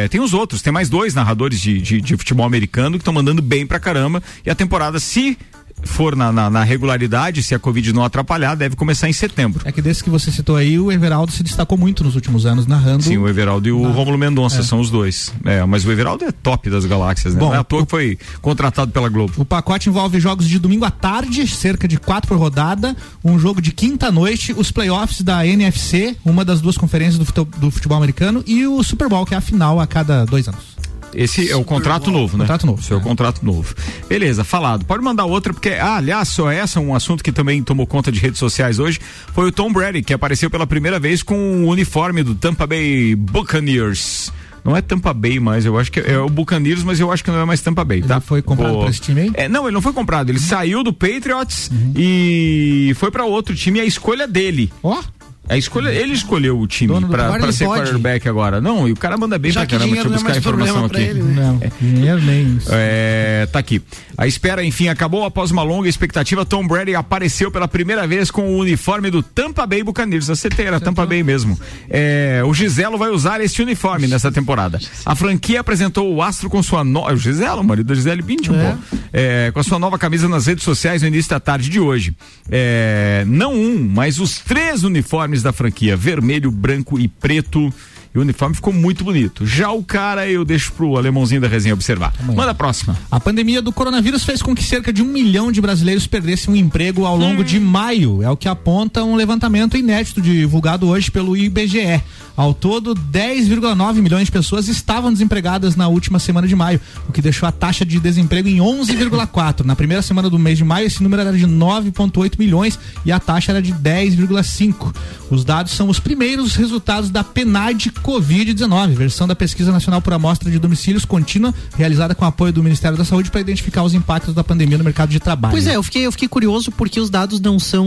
[0.10, 3.42] tem os outros, tem mais dois narradores de, de, de futebol americano que estão mandando
[3.42, 5.38] bem pra caramba e a temporada se
[5.86, 9.62] for na, na, na, regularidade, se a Covid não atrapalhar, deve começar em setembro.
[9.66, 12.66] É que desse que você citou aí, o Everaldo se destacou muito nos últimos anos
[12.66, 13.04] narrando.
[13.04, 14.64] Sim, o Everaldo e o Rômulo Mendonça é.
[14.64, 15.34] são os dois.
[15.44, 17.40] É, mas o Everaldo é top das galáxias, né?
[17.40, 19.34] Bom, não é à toa que foi contratado pela Globo.
[19.38, 23.62] O pacote envolve jogos de domingo à tarde, cerca de quatro por rodada, um jogo
[23.62, 27.98] de quinta noite, os playoffs da NFC, uma das duas conferências do futebol, do futebol
[27.98, 30.74] americano, e o Super Bowl, que é a final a cada dois anos.
[31.16, 32.44] Esse é o contrato novo, né?
[32.44, 32.82] Contrato novo.
[32.82, 33.74] Esse é o contrato novo.
[34.08, 34.86] Beleza, falado.
[34.86, 38.20] Pode mandar outra, porque, ah, aliás, só essa, um assunto que também tomou conta de
[38.20, 39.00] redes sociais hoje,
[39.34, 43.16] foi o Tom Brady, que apareceu pela primeira vez com o uniforme do Tampa Bay
[43.16, 44.32] Buccaneers.
[44.64, 47.30] Não é Tampa Bay mais, eu acho que é, o Buccaneers, mas eu acho que
[47.30, 48.16] não é mais Tampa Bay, tá?
[48.16, 49.32] Ele foi comprado por esse time aí?
[49.34, 50.46] É, não, ele não foi comprado, ele uhum.
[50.46, 51.94] saiu do Patriots uhum.
[51.98, 54.72] e foi para outro time, a escolha dele.
[54.82, 54.98] Ó.
[54.98, 55.04] Oh.
[55.48, 57.82] A escolha, ele escolheu o time pra, pra ser pode.
[57.82, 58.62] quarterback agora.
[58.62, 59.94] Não, e o cara manda bem Já pra caramba.
[59.94, 61.02] Deixa eu é buscar a informação aqui.
[61.02, 61.34] Ele, né?
[61.36, 61.72] Não, é.
[61.82, 62.70] dinheiro nem isso.
[62.72, 63.82] É, tá aqui.
[64.18, 66.46] A espera, enfim, acabou após uma longa expectativa.
[66.46, 70.30] Tom Brady apareceu pela primeira vez com o uniforme do Tampa Bay Buccaneers.
[70.30, 71.60] Acertei, era Tampa Bay mesmo.
[71.90, 74.80] É, o Giselo vai usar esse uniforme nessa temporada.
[75.06, 77.14] A franquia apresentou o astro com sua nova.
[77.14, 78.78] O Giselo, o marido da Gisele Bündchen, é.
[79.12, 79.52] é.
[79.52, 82.16] com a sua nova camisa nas redes sociais no início da tarde de hoje.
[82.50, 87.74] É, não um, mas os três uniformes da franquia: vermelho, branco e preto.
[88.14, 89.46] E o uniforme ficou muito bonito.
[89.46, 92.14] Já o cara eu deixo pro alemãozinho da resenha observar.
[92.22, 92.96] Manda a próxima.
[93.10, 96.56] A pandemia do coronavírus fez com que cerca de um milhão de brasileiros perdessem um
[96.56, 97.46] emprego ao longo hum.
[97.46, 98.22] de maio.
[98.22, 102.04] É o que aponta um levantamento inédito divulgado hoje pelo IBGE.
[102.36, 107.22] Ao todo, 10,9 milhões de pessoas estavam desempregadas na última semana de maio, o que
[107.22, 109.64] deixou a taxa de desemprego em 11,4.
[109.64, 113.20] Na primeira semana do mês de maio, esse número era de 9,8 milhões e a
[113.20, 114.96] taxa era de 10,5.
[115.30, 120.52] Os dados são os primeiros resultados da PNAD Covid-19, versão da Pesquisa Nacional por Amostra
[120.52, 124.44] de Domicílios Contínua, realizada com apoio do Ministério da Saúde para identificar os impactos da
[124.44, 125.54] pandemia no mercado de trabalho.
[125.54, 127.86] Pois é, eu fiquei, eu fiquei curioso porque os dados não são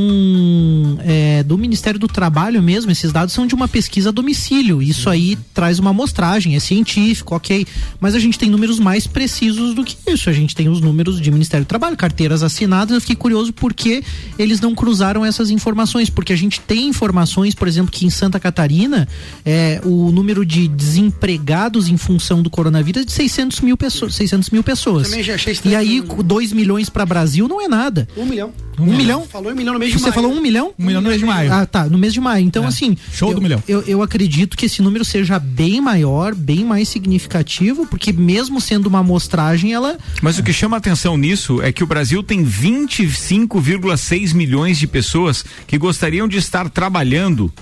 [1.00, 4.82] é, do Ministério do Trabalho mesmo, esses dados são de uma pesquisa domiciliar domicílio.
[4.82, 7.66] Isso aí traz uma amostragem, é científico, ok.
[8.00, 10.30] Mas a gente tem números mais precisos do que isso.
[10.30, 12.94] A gente tem os números de Ministério do Trabalho, carteiras assinadas.
[12.94, 14.02] Eu fiquei curioso porque
[14.38, 16.08] eles não cruzaram essas informações.
[16.10, 19.08] Porque a gente tem informações, por exemplo, que em Santa Catarina
[19.44, 24.14] é, o número de desempregados em função do coronavírus é de 600 mil pessoas.
[24.14, 25.08] 600 mil pessoas.
[25.08, 28.08] Também já achei e aí, 2 milhões para Brasil não é nada.
[28.16, 28.52] Um milhão.
[28.78, 29.26] Um, um milhão?
[29.26, 30.14] Falou um milhão no mês de Você maio.
[30.14, 30.74] Você falou um milhão?
[30.78, 31.52] Um milhão no mês de maio.
[31.52, 31.86] Ah, tá.
[31.86, 32.44] No mês de maio.
[32.44, 32.66] Então, é.
[32.66, 32.96] assim.
[33.12, 33.62] Show eu, do milhão.
[33.66, 38.60] Eu, eu acredito acredito que esse número seja bem maior, bem mais significativo, porque mesmo
[38.60, 39.98] sendo uma amostragem, ela.
[40.20, 45.44] Mas o que chama atenção nisso é que o Brasil tem 25,6 milhões de pessoas
[45.66, 47.52] que gostariam de estar trabalhando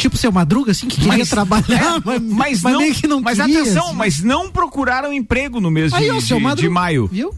[0.00, 3.20] tipo seu Madruga, assim, que queria mas, trabalhar, é, mas, mas, mas, não, que não
[3.20, 3.96] Mas queria, atenção, assim.
[3.96, 7.06] mas não procuraram emprego no mês Aí, de, ó, de, Madruga, de, maio.
[7.12, 7.34] Viu?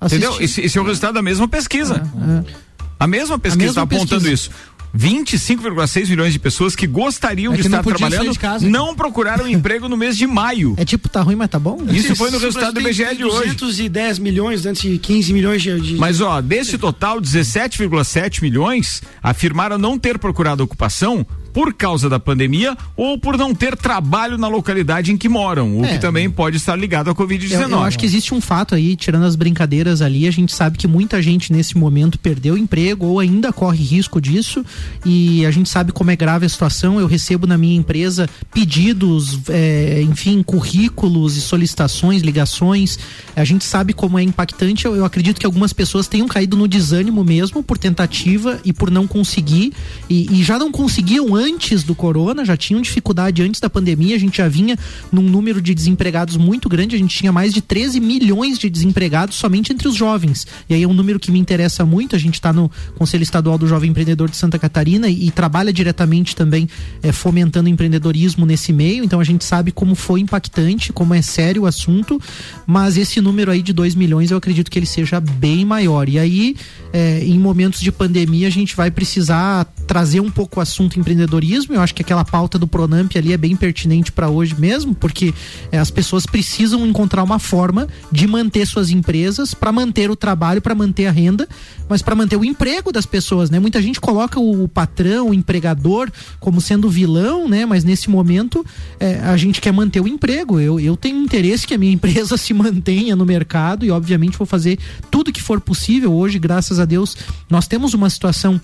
[0.00, 0.36] Entendeu?
[0.40, 1.94] Esse, esse, é o resultado da mesma pesquisa.
[1.96, 2.54] É, é.
[3.00, 4.32] A mesma pesquisa está apontando pesquisa.
[4.32, 4.50] isso.
[4.96, 9.46] 25,6 milhões de pessoas que gostariam é que de estar trabalhando de casa, não procuraram
[9.48, 10.74] emprego no mês de maio.
[10.76, 11.78] É tipo, tá ruim, mas tá bom?
[11.90, 13.54] Isso foi no resultado do IBGE de hoje.
[13.54, 15.94] 210 milhões antes de 15 milhões de, de...
[15.96, 21.26] Mas ó, desse total, 17,7 milhões afirmaram não ter procurado ocupação
[21.58, 25.84] por causa da pandemia ou por não ter trabalho na localidade em que moram, o
[25.84, 25.88] é.
[25.88, 27.62] que também pode estar ligado à Covid-19.
[27.62, 30.78] Eu, eu, acho que existe um fato aí, tirando as brincadeiras ali, a gente sabe
[30.78, 34.64] que muita gente nesse momento perdeu emprego ou ainda corre risco disso
[35.04, 37.00] e a gente sabe como é grave a situação.
[37.00, 43.00] Eu recebo na minha empresa pedidos, é, enfim, currículos e solicitações, ligações.
[43.34, 44.84] A gente sabe como é impactante.
[44.84, 48.92] Eu, eu acredito que algumas pessoas tenham caído no desânimo mesmo por tentativa e por
[48.92, 49.72] não conseguir
[50.08, 51.47] e, e já não conseguiam antes
[51.84, 54.76] do corona, já tinham dificuldade antes da pandemia, a gente já vinha
[55.10, 59.36] num número de desempregados muito grande, a gente tinha mais de 13 milhões de desempregados
[59.36, 60.46] somente entre os jovens.
[60.68, 63.56] E aí é um número que me interessa muito, a gente está no Conselho Estadual
[63.56, 66.68] do Jovem Empreendedor de Santa Catarina e, e trabalha diretamente também
[67.02, 71.62] é, fomentando empreendedorismo nesse meio, então a gente sabe como foi impactante, como é sério
[71.62, 72.20] o assunto,
[72.66, 76.08] mas esse número aí de 2 milhões eu acredito que ele seja bem maior.
[76.08, 76.56] E aí,
[76.92, 81.74] é, em momentos de pandemia, a gente vai precisar trazer um pouco o assunto empreendedorismo.
[81.74, 85.32] Eu acho que aquela pauta do Pronamp ali é bem pertinente para hoje mesmo, porque
[85.72, 90.60] é, as pessoas precisam encontrar uma forma de manter suas empresas, para manter o trabalho,
[90.60, 91.48] para manter a renda,
[91.88, 93.58] mas para manter o emprego das pessoas, né?
[93.58, 97.64] Muita gente coloca o, o patrão, o empregador, como sendo vilão, né?
[97.64, 98.64] Mas nesse momento
[99.00, 100.60] é, a gente quer manter o emprego.
[100.60, 104.46] Eu, eu tenho interesse que a minha empresa se mantenha no mercado e, obviamente, vou
[104.46, 104.78] fazer
[105.10, 106.12] tudo que for possível.
[106.12, 107.16] Hoje, graças a Deus,
[107.48, 108.60] nós temos uma situação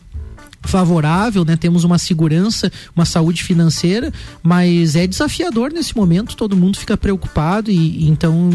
[0.66, 1.56] favorável, né?
[1.56, 7.70] Temos uma segurança, uma saúde financeira, mas é desafiador nesse momento, todo mundo fica preocupado
[7.70, 8.50] e, então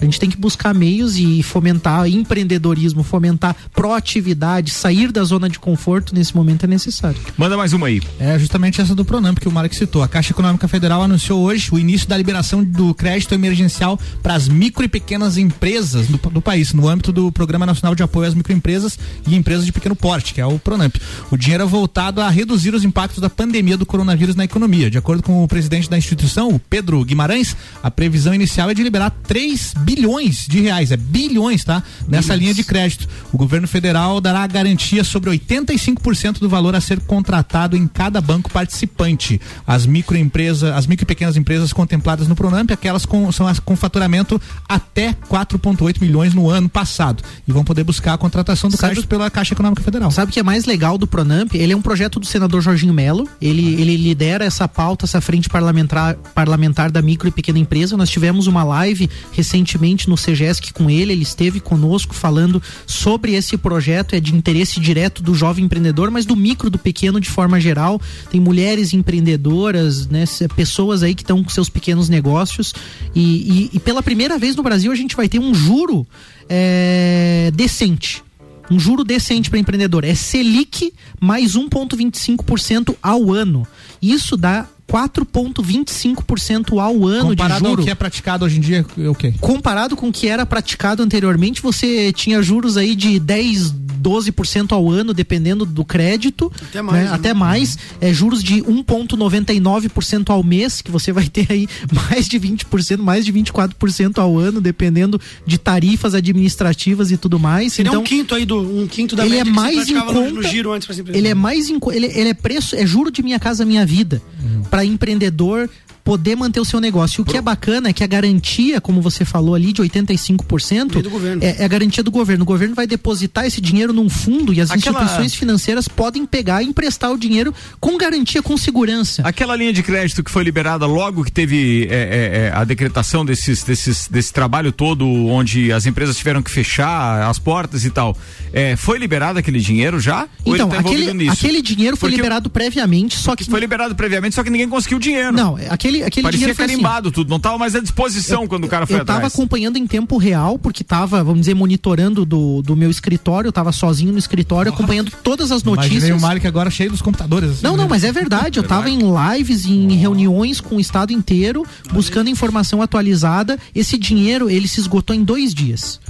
[0.00, 5.58] a gente tem que buscar meios e fomentar empreendedorismo, fomentar proatividade, sair da zona de
[5.58, 7.18] conforto nesse momento é necessário.
[7.36, 8.00] Manda mais uma aí.
[8.18, 10.02] É justamente essa do Pronamp que o Marek citou.
[10.02, 14.48] A Caixa Econômica Federal anunciou hoje o início da liberação do crédito emergencial para as
[14.48, 18.34] micro e pequenas empresas do, do, país, no âmbito do Programa Nacional de Apoio às
[18.34, 20.96] Microempresas e Empresas de Pequeno Porte, que é o Pronamp.
[21.30, 24.90] O dinheiro é voltado a reduzir os impactos da pandemia do coronavírus na economia.
[24.90, 28.82] De acordo com o presidente da instituição, o Pedro Guimarães, a previsão inicial é de
[28.82, 31.82] liberar 3 bilhões de reais, é bilhões, tá?
[32.08, 33.08] Nessa linha de crédito.
[33.32, 38.50] O governo federal dará garantia sobre 85% do valor a ser contratado em cada banco
[38.50, 39.40] participante.
[39.66, 43.74] As microempresas, as micro e pequenas empresas contempladas no Pronamp, aquelas com, são as com
[43.74, 49.08] faturamento até 4,8 milhões no ano passado e vão poder buscar a contratação do crédito
[49.08, 50.10] pela Caixa Econômica Federal.
[50.10, 51.41] Sabe o que é mais legal do Pronamp?
[51.52, 53.28] Ele é um projeto do senador Jorginho Melo.
[53.40, 57.96] Ele, ele lidera essa pauta, essa frente parlamentar, parlamentar da micro e pequena empresa.
[57.96, 61.12] Nós tivemos uma live recentemente no CGESC com ele.
[61.12, 64.14] Ele esteve conosco falando sobre esse projeto.
[64.14, 68.00] É de interesse direto do jovem empreendedor, mas do micro, do pequeno de forma geral.
[68.30, 70.24] Tem mulheres empreendedoras, né?
[70.54, 72.74] Pessoas aí que estão com seus pequenos negócios.
[73.14, 76.06] E, e, e pela primeira vez no Brasil a gente vai ter um juro
[76.48, 78.22] é, decente
[78.70, 80.04] um juro decente para empreendedor.
[80.04, 83.66] É Selic mais 1,25% ao ano.
[84.00, 87.80] Isso dá 4,25% ao ano Comparado de juro.
[87.80, 89.32] ao que é praticado hoje em dia, é o quê?
[89.40, 94.90] Comparado com o que era praticado anteriormente, você tinha juros aí de 10, 12% ao
[94.90, 96.52] ano, dependendo do crédito.
[96.68, 97.04] Até mais.
[97.04, 97.04] Né?
[97.04, 97.14] Né?
[97.14, 97.78] Até mais.
[98.00, 101.68] É, juros de 1,99% ao mês, que você vai ter aí
[102.10, 107.72] mais de 20%, mais de 24% ao ano, dependendo de tarifas administrativas e tudo mais.
[107.74, 110.30] Seria então, um quinto aí do um quinto da ele é mais em conta, no,
[110.30, 113.38] no giro antes Ele é mais em, ele, ele é preço, é juro de minha
[113.38, 114.20] casa minha vida.
[114.42, 114.62] Uhum.
[114.72, 115.68] Para empreendedor
[116.04, 117.20] poder manter o seu negócio.
[117.20, 121.40] E o que é bacana é que a garantia, como você falou ali, de 85%,
[121.40, 122.42] é, é, a garantia do governo.
[122.42, 125.00] O governo vai depositar esse dinheiro num fundo e as Aquela...
[125.02, 129.22] instituições financeiras podem pegar e emprestar o dinheiro com garantia, com segurança.
[129.24, 133.24] Aquela linha de crédito que foi liberada logo que teve é, é, é, a decretação
[133.24, 138.16] desses, desses, desse trabalho todo, onde as empresas tiveram que fechar as portas e tal,
[138.52, 140.28] é, foi liberado aquele dinheiro já?
[140.44, 143.44] Então, tá aquele, aquele dinheiro foi Porque liberado previamente, só que.
[143.44, 145.32] Foi liberado previamente, só que ninguém conseguiu o dinheiro.
[145.32, 147.14] Não, aquele aquele, aquele Parecia dinheiro carimbado assim.
[147.14, 149.20] tudo, não estava mais à disposição eu, quando o cara foi eu atrás.
[149.20, 153.48] Eu estava acompanhando em tempo real, porque estava, vamos dizer, monitorando do, do meu escritório,
[153.48, 154.82] eu estava sozinho no escritório, Nossa.
[154.82, 155.92] acompanhando todas as notícias.
[155.92, 157.50] Imaginei o Mário agora cheio dos computadores.
[157.50, 157.90] Assim, não, não, né?
[157.90, 162.82] mas é verdade, eu estava em lives, em reuniões com o estado inteiro, buscando informação
[162.82, 163.58] atualizada.
[163.74, 166.00] Esse dinheiro, ele se esgotou em dois dias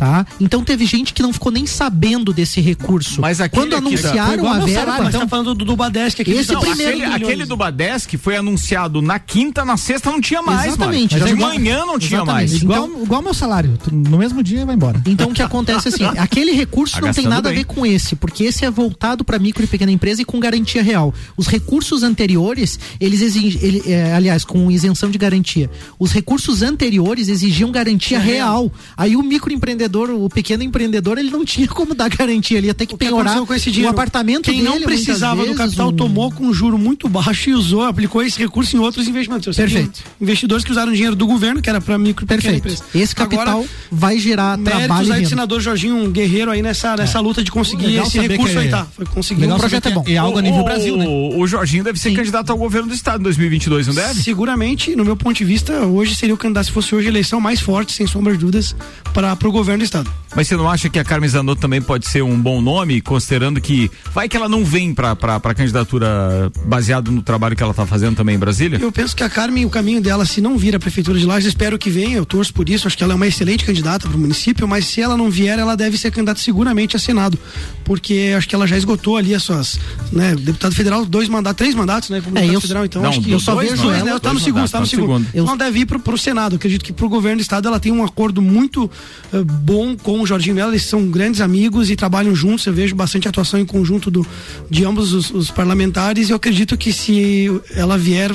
[0.00, 0.24] tá?
[0.40, 3.20] Então teve gente que não ficou nem sabendo desse recurso.
[3.20, 6.30] Mas quando anunciaram a verba, salário, então, tá falando do, do Badesc aqui.
[6.30, 10.42] Esse não, primeiro aquele, aquele, do Badesc foi anunciado na quinta, na sexta não tinha
[10.42, 11.18] mais, Exatamente.
[11.18, 12.52] Mas de igual, manhã não tinha mais.
[12.54, 15.02] Igual, então, igual meu salário, no mesmo dia vai embora.
[15.06, 17.52] Então o que acontece assim, aquele recurso tá não tem nada bem.
[17.52, 20.38] a ver com esse, porque esse é voltado para micro e pequena empresa e com
[20.38, 21.14] garantia real.
[21.36, 25.70] Os recursos anteriores, eles exigem, ele, é, aliás, com isenção de garantia.
[25.98, 28.70] Os recursos anteriores exigiam garantia é real.
[28.96, 32.74] Aí o microempreendedor empreendedor, o pequeno empreendedor, ele não tinha como dar garantia, ele ia
[32.74, 33.90] ter que o penhorar com esse dinheiro?
[33.90, 35.92] o apartamento Quem dele, não precisava vezes, do capital um...
[35.92, 39.19] tomou com um juro muito baixo e usou, aplicou esse recurso em outros investimentos.
[39.56, 40.00] Perfeito.
[40.20, 42.84] Investidores que usaram dinheiro do governo, que era para micro e empresa.
[42.94, 45.12] Esse capital Agora, vai gerar trabalho.
[45.12, 47.20] aí do senador Jorginho um Guerreiro aí nessa, nessa é.
[47.20, 48.86] luta de conseguir Legal esse recurso aí, tá?
[48.96, 49.42] Foi conseguir.
[49.42, 50.04] Legal um projeto é bom.
[50.06, 51.06] É algo a nível o, Brasil, né?
[51.06, 52.16] O Jorginho deve ser Sim.
[52.16, 54.22] candidato ao governo do estado em 2022, não deve?
[54.22, 57.40] Seguramente, no meu ponto de vista, hoje seria o candidato, se fosse hoje a eleição
[57.40, 58.74] mais forte, sem sombra de dúvidas,
[59.12, 60.10] para o governo do estado.
[60.34, 63.60] Mas você não acha que a Carmen Zanotto também pode ser um bom nome, considerando
[63.60, 67.84] que vai que ela não vem para a candidatura baseado no trabalho que ela está
[67.84, 68.78] fazendo também em Brasília?
[68.80, 71.48] Eu penso que a Carmen, o caminho dela, se não vir a prefeitura de Lages,
[71.48, 74.16] espero que venha, eu torço por isso, acho que ela é uma excelente candidata para
[74.16, 77.38] o município, mas se ela não vier, ela deve ser candidata seguramente a Senado,
[77.84, 79.78] porque acho que ela já esgotou ali as suas,
[80.12, 83.20] né, deputado federal, dois mandatos, três mandatos, né, como é, deputado federal, então não, acho
[83.20, 85.26] que eu só vejo dois, ela, ela tá no segundo, está no segundo.
[85.34, 85.44] Eu...
[85.44, 87.92] Não deve ir para o Senado, acredito que para o governo do estado ela tem
[87.92, 88.90] um acordo muito
[89.32, 92.66] uh, bom com o Jorginho Mello, eles são grandes amigos e trabalham juntos.
[92.66, 94.26] Eu vejo bastante atuação em conjunto do,
[94.68, 96.28] de ambos os, os parlamentares.
[96.28, 98.30] E eu acredito que se ela vier,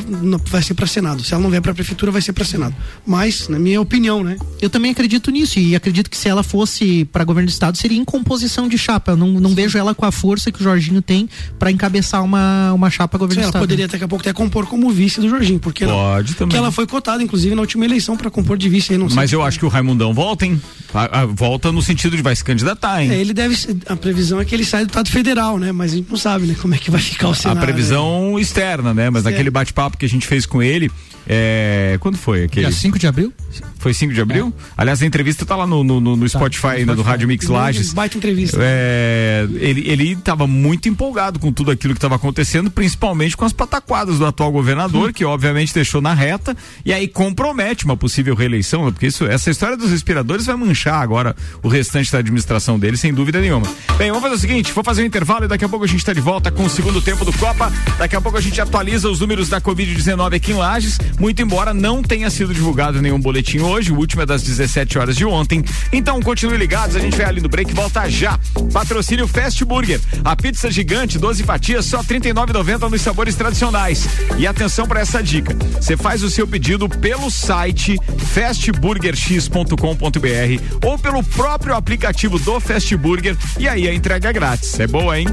[0.45, 1.23] vai ser para Senado.
[1.23, 2.75] Se ela não vier para a prefeitura, vai ser para Senado.
[3.05, 4.37] Mas, na minha opinião, né?
[4.61, 7.97] Eu também acredito nisso e acredito que se ela fosse para governo do estado, seria
[7.97, 9.11] em composição de chapa.
[9.11, 12.73] Eu não, não vejo ela com a força que o Jorginho tem para encabeçar uma,
[12.73, 13.57] uma chapa governo Sim, do estado.
[13.57, 16.37] Ela poderia daqui a pouco até compor como vice do Jorginho, porque Pode não?
[16.37, 16.47] também.
[16.49, 18.93] Porque ela foi cotada, inclusive, na última eleição para compor de vice.
[18.93, 20.61] Aí, não Mas eu acho que o Raimundão volta, hein?
[20.93, 23.11] A, a, volta no sentido de vai se candidatar, hein?
[23.11, 23.55] É, ele deve.
[23.87, 25.71] A previsão é que ele sai do Estado Federal, né?
[25.71, 26.55] Mas a gente não sabe, né?
[26.59, 27.61] Como é que vai ficar o cenário.
[27.61, 28.41] A previsão né?
[28.41, 29.09] externa, né?
[29.09, 30.91] Mas naquele bate-papo que a gente fez com ele,
[31.27, 32.43] é, quando foi?
[32.43, 32.67] Aquele?
[32.67, 33.33] Dia 5 de abril?
[33.79, 34.53] Foi 5 de abril?
[34.57, 34.71] É.
[34.77, 37.93] Aliás, a entrevista tá lá no, no, no tá, Spotify ainda, do Rádio Mix Lages.
[37.93, 38.57] Baita entrevista.
[38.61, 43.53] É, ele, ele tava muito empolgado com tudo aquilo que estava acontecendo, principalmente com as
[43.53, 45.13] pataquadas do atual governador, hum.
[45.13, 48.91] que obviamente deixou na reta, e aí compromete uma possível reeleição, né?
[48.91, 53.13] porque isso, essa história dos respiradores vai manchar agora o restante da administração dele, sem
[53.13, 53.67] dúvida nenhuma.
[53.97, 55.99] Bem, vamos fazer o seguinte, vou fazer um intervalo e daqui a pouco a gente
[55.99, 57.71] está de volta com o segundo tempo do Copa.
[57.97, 61.73] Daqui a pouco a gente atualiza os números da Covid-19 aqui em Lages, muito embora
[61.73, 65.63] não tenha sido divulgado nenhum boletim hoje, o último é das 17 horas de ontem.
[65.91, 68.39] Então continue ligados, a gente vai ali no break, volta já.
[68.71, 74.07] Patrocínio Fast Burger, a pizza gigante, 12 fatias, só R$ 39,90 nos sabores tradicionais.
[74.37, 77.97] E atenção para essa dica: você faz o seu pedido pelo site
[78.33, 84.79] fastburgerx.com.br ou pelo próprio aplicativo do Fast Burger e aí a entrega é grátis.
[84.79, 85.27] É boa, hein?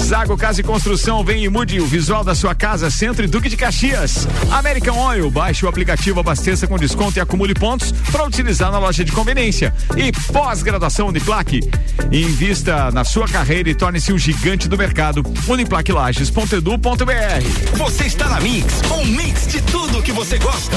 [0.00, 3.48] Zago Casa e Construção, vem e mude o visual da sua casa, Centro e Duque
[3.48, 4.26] de Caxias.
[4.50, 9.04] American Oil, baixe o aplicativo, abasteça com desconto e acumule pontos para utilizar na loja
[9.04, 9.74] de conveniência.
[9.96, 11.60] E pós-graduação Uniplaque.
[12.10, 15.22] Invista na sua carreira e torne-se um gigante do mercado.
[15.48, 17.76] Uniplaquilages.edu.br.
[17.76, 20.76] Você está na Mix, um mix de tudo que você gosta.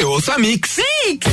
[0.00, 0.78] Eu ouço a Mix.
[1.06, 1.26] Mix!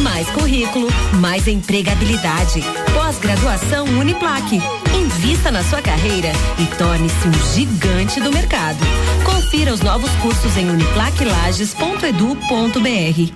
[0.00, 0.88] Mais currículo,
[1.20, 2.62] mais empregabilidade.
[2.94, 4.58] Pós-graduação Uniplaque.
[4.94, 8.78] Invista na sua carreira e torne-se um gigante do mercado.
[9.24, 13.32] Confira os novos cursos em uniplaquilages.edu.br.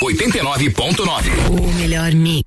[0.00, 1.50] 89.9.
[1.50, 2.46] O melhor mix.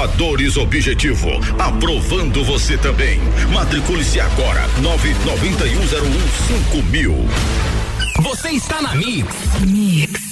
[0.01, 3.19] Inovadores Objetivo, aprovando você também.
[3.53, 7.29] Matricule-se agora, nove noventa e um zero um cinco mil.
[8.19, 9.27] Você está na Mix.
[9.59, 10.30] Mix.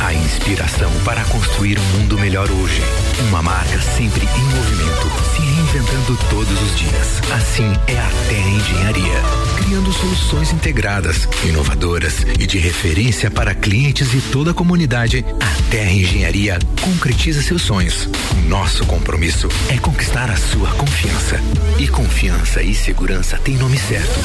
[0.00, 2.82] A inspiração para construir um mundo melhor hoje.
[3.28, 7.20] Uma marca sempre em movimento, se reinventando todos os dias.
[7.32, 9.22] Assim é a Terra Engenharia,
[9.58, 15.24] criando soluções integradas, inovadoras e de referência para clientes e toda a comunidade.
[15.40, 18.08] A Terra Engenharia concretiza seus sonhos.
[18.48, 21.40] Nosso compromisso é conquistar a sua confiança.
[21.78, 24.18] E confiança e segurança têm nome certo.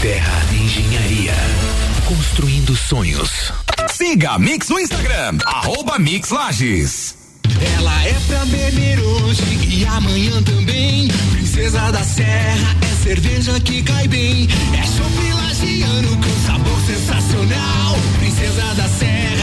[0.00, 1.34] Terra Engenharia.
[2.06, 3.52] Construindo sonhos.
[3.96, 7.14] Siga a Mix no Instagram, arroba Mix Lages.
[7.78, 11.08] Ela é pra beber hoje e amanhã também.
[11.30, 14.48] Princesa da Serra é cerveja que cai bem.
[14.78, 17.96] É chopp lagiano com sabor sensacional.
[18.18, 19.35] Princesa da Serra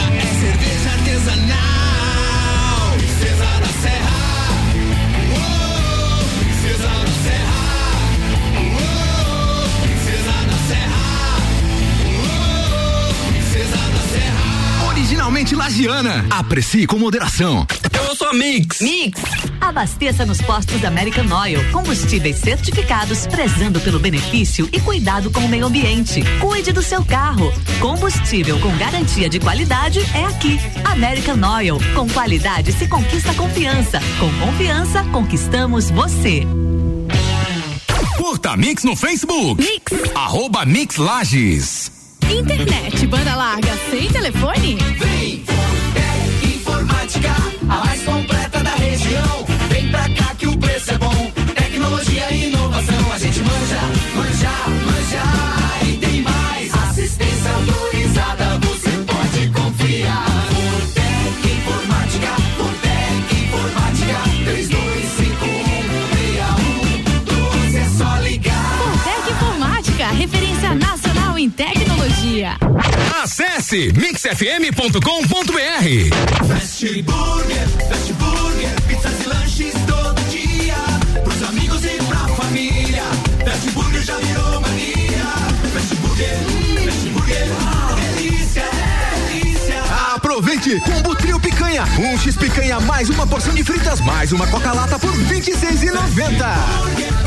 [15.24, 16.26] originalmente lagiana.
[16.30, 17.66] Aprecie com moderação.
[17.92, 18.80] Eu sou a Mix.
[18.80, 19.20] Mix.
[19.60, 21.60] Abasteça nos postos American Oil.
[21.72, 26.22] Combustíveis certificados, prezando pelo benefício e cuidado com o meio ambiente.
[26.40, 27.52] Cuide do seu carro.
[27.80, 30.60] Combustível com garantia de qualidade é aqui.
[30.84, 31.78] American Oil.
[31.94, 34.00] Com qualidade se conquista confiança.
[34.18, 36.46] Com confiança, conquistamos você.
[38.18, 39.62] Curta Mix no Facebook.
[39.62, 40.14] Mix.
[40.14, 41.93] Arroba Mix Lages.
[42.34, 44.76] Internet, banda larga, sem telefone?
[44.98, 45.44] Vem,
[46.42, 47.30] Informática,
[47.68, 49.53] a mais completa da região.
[73.22, 74.98] Acesse mixfm.com.br.
[76.46, 78.34] Fast Burger, Fast Burger.
[78.54, 80.74] Burger, pizzas e lanches todo dia.
[81.22, 83.02] Pros amigos e pra família.
[83.44, 85.24] Fast Burger já virou mania.
[85.72, 86.38] Fast Burger,
[86.84, 87.46] Fast Burger.
[88.16, 88.64] Delícia,
[89.28, 89.82] delícia.
[90.14, 90.80] Aproveite!
[90.80, 91.84] Combo Trio Picanha.
[91.98, 95.92] Um X Picanha mais uma porção de fritas mais uma Coca-Lata por R$ 26,90.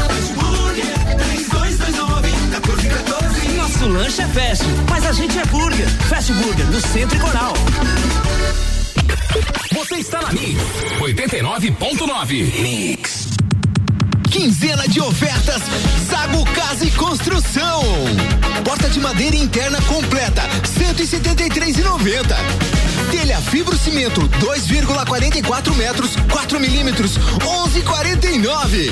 [0.07, 3.36] Fast Burger, 3229 1414.
[3.55, 5.87] Nosso lanche é fast, mas a gente é burger.
[6.09, 7.53] Fast Burger, no Centro e Coral.
[9.73, 10.61] Você está na Mix
[10.99, 12.61] 89.9.
[12.61, 13.27] Mix.
[14.29, 15.61] Quinzena de ofertas
[16.09, 17.81] Zago Casa e Construção.
[18.63, 22.35] Porta de madeira interna completa, 173,90.
[23.11, 28.91] Telha fibro cimento, 2,44 metros, 4 milímetros, 11,49.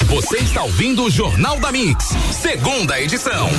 [0.07, 3.49] Você está ouvindo o Jornal da Mix, segunda edição.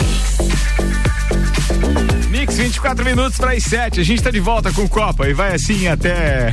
[2.28, 3.98] Mix, 24 minutos para as 7.
[3.98, 6.52] A gente tá de volta com Copa e vai assim até.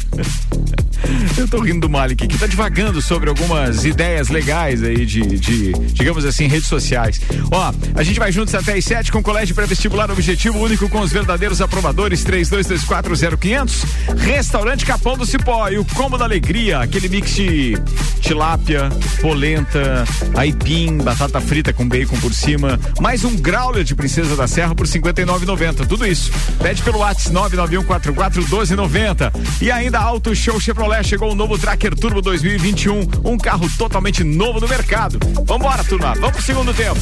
[1.37, 5.71] Eu tô rindo do Malik que tá divagando sobre algumas ideias legais aí de, de,
[5.93, 7.21] digamos assim, redes sociais.
[7.51, 10.99] Ó, a gente vai juntos até as 7 com o Colégio Pré-Vestibular Objetivo Único com
[10.99, 13.85] os verdadeiros aprovadores 32240500.
[14.17, 17.77] Restaurante Capão do Cipó e o Combo da Alegria, aquele mix de
[18.21, 18.89] tilápia,
[19.21, 20.03] polenta,
[20.35, 24.87] aipim, batata frita com bacon por cima, mais um growler de Princesa da Serra por
[24.87, 25.87] 59,90.
[25.87, 26.31] Tudo isso.
[26.61, 29.31] Pede pelo WhatsApp 991441290.
[29.61, 34.59] E ainda Auto Show Chevrolet chegou o novo Tracker Turbo 2021, um carro totalmente novo
[34.59, 35.19] no mercado.
[35.45, 36.13] Vambora, turma.
[36.15, 36.99] Vamos pro segundo tempo.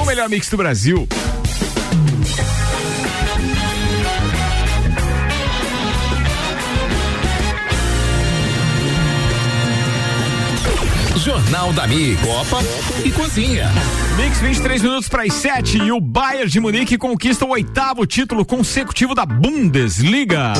[0.00, 1.06] O melhor mix do Brasil.
[11.16, 12.58] Jornal da Mix, Copa
[13.04, 13.70] e Cozinha.
[14.18, 18.44] Mix 23 minutos para as 7 e o Bayern de Munique conquista o oitavo título
[18.44, 20.54] consecutivo da Bundesliga.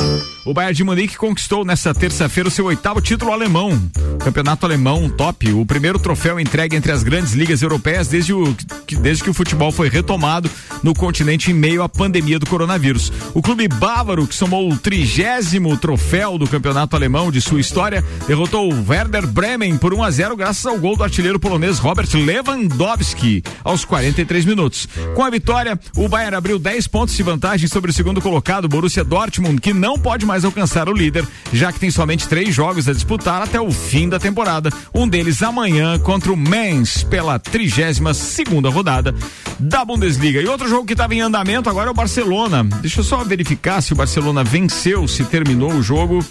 [0.45, 3.77] O Bayern de Munique conquistou nesta terça-feira o seu oitavo título alemão.
[4.23, 8.55] Campeonato alemão top, o primeiro troféu entregue entre as grandes ligas europeias desde, o,
[9.01, 10.49] desde que o futebol foi retomado
[10.81, 13.11] no continente em meio à pandemia do coronavírus.
[13.33, 18.71] O clube bávaro, que somou o trigésimo troféu do campeonato alemão de sua história, derrotou
[18.71, 23.43] o Werder Bremen por 1 a 0 graças ao gol do artilheiro polonês Robert Lewandowski
[23.63, 24.87] aos 43 minutos.
[25.15, 29.03] Com a vitória, o Bayern abriu 10 pontos de vantagem sobre o segundo colocado, Borussia
[29.03, 32.93] Dortmund, que não pode mais alcançar o líder, já que tem somente três jogos a
[32.93, 34.71] disputar até o fim da temporada.
[34.93, 39.13] Um deles amanhã contra o Mainz pela 32 segunda rodada
[39.59, 40.41] da Bundesliga.
[40.41, 42.63] E outro jogo que estava em andamento agora é o Barcelona.
[42.81, 46.23] Deixa eu só verificar se o Barcelona venceu, se terminou o jogo.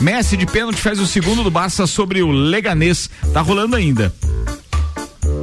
[0.00, 3.08] Messi de pênalti faz o segundo do Barça sobre o Leganês.
[3.32, 4.14] Tá rolando ainda.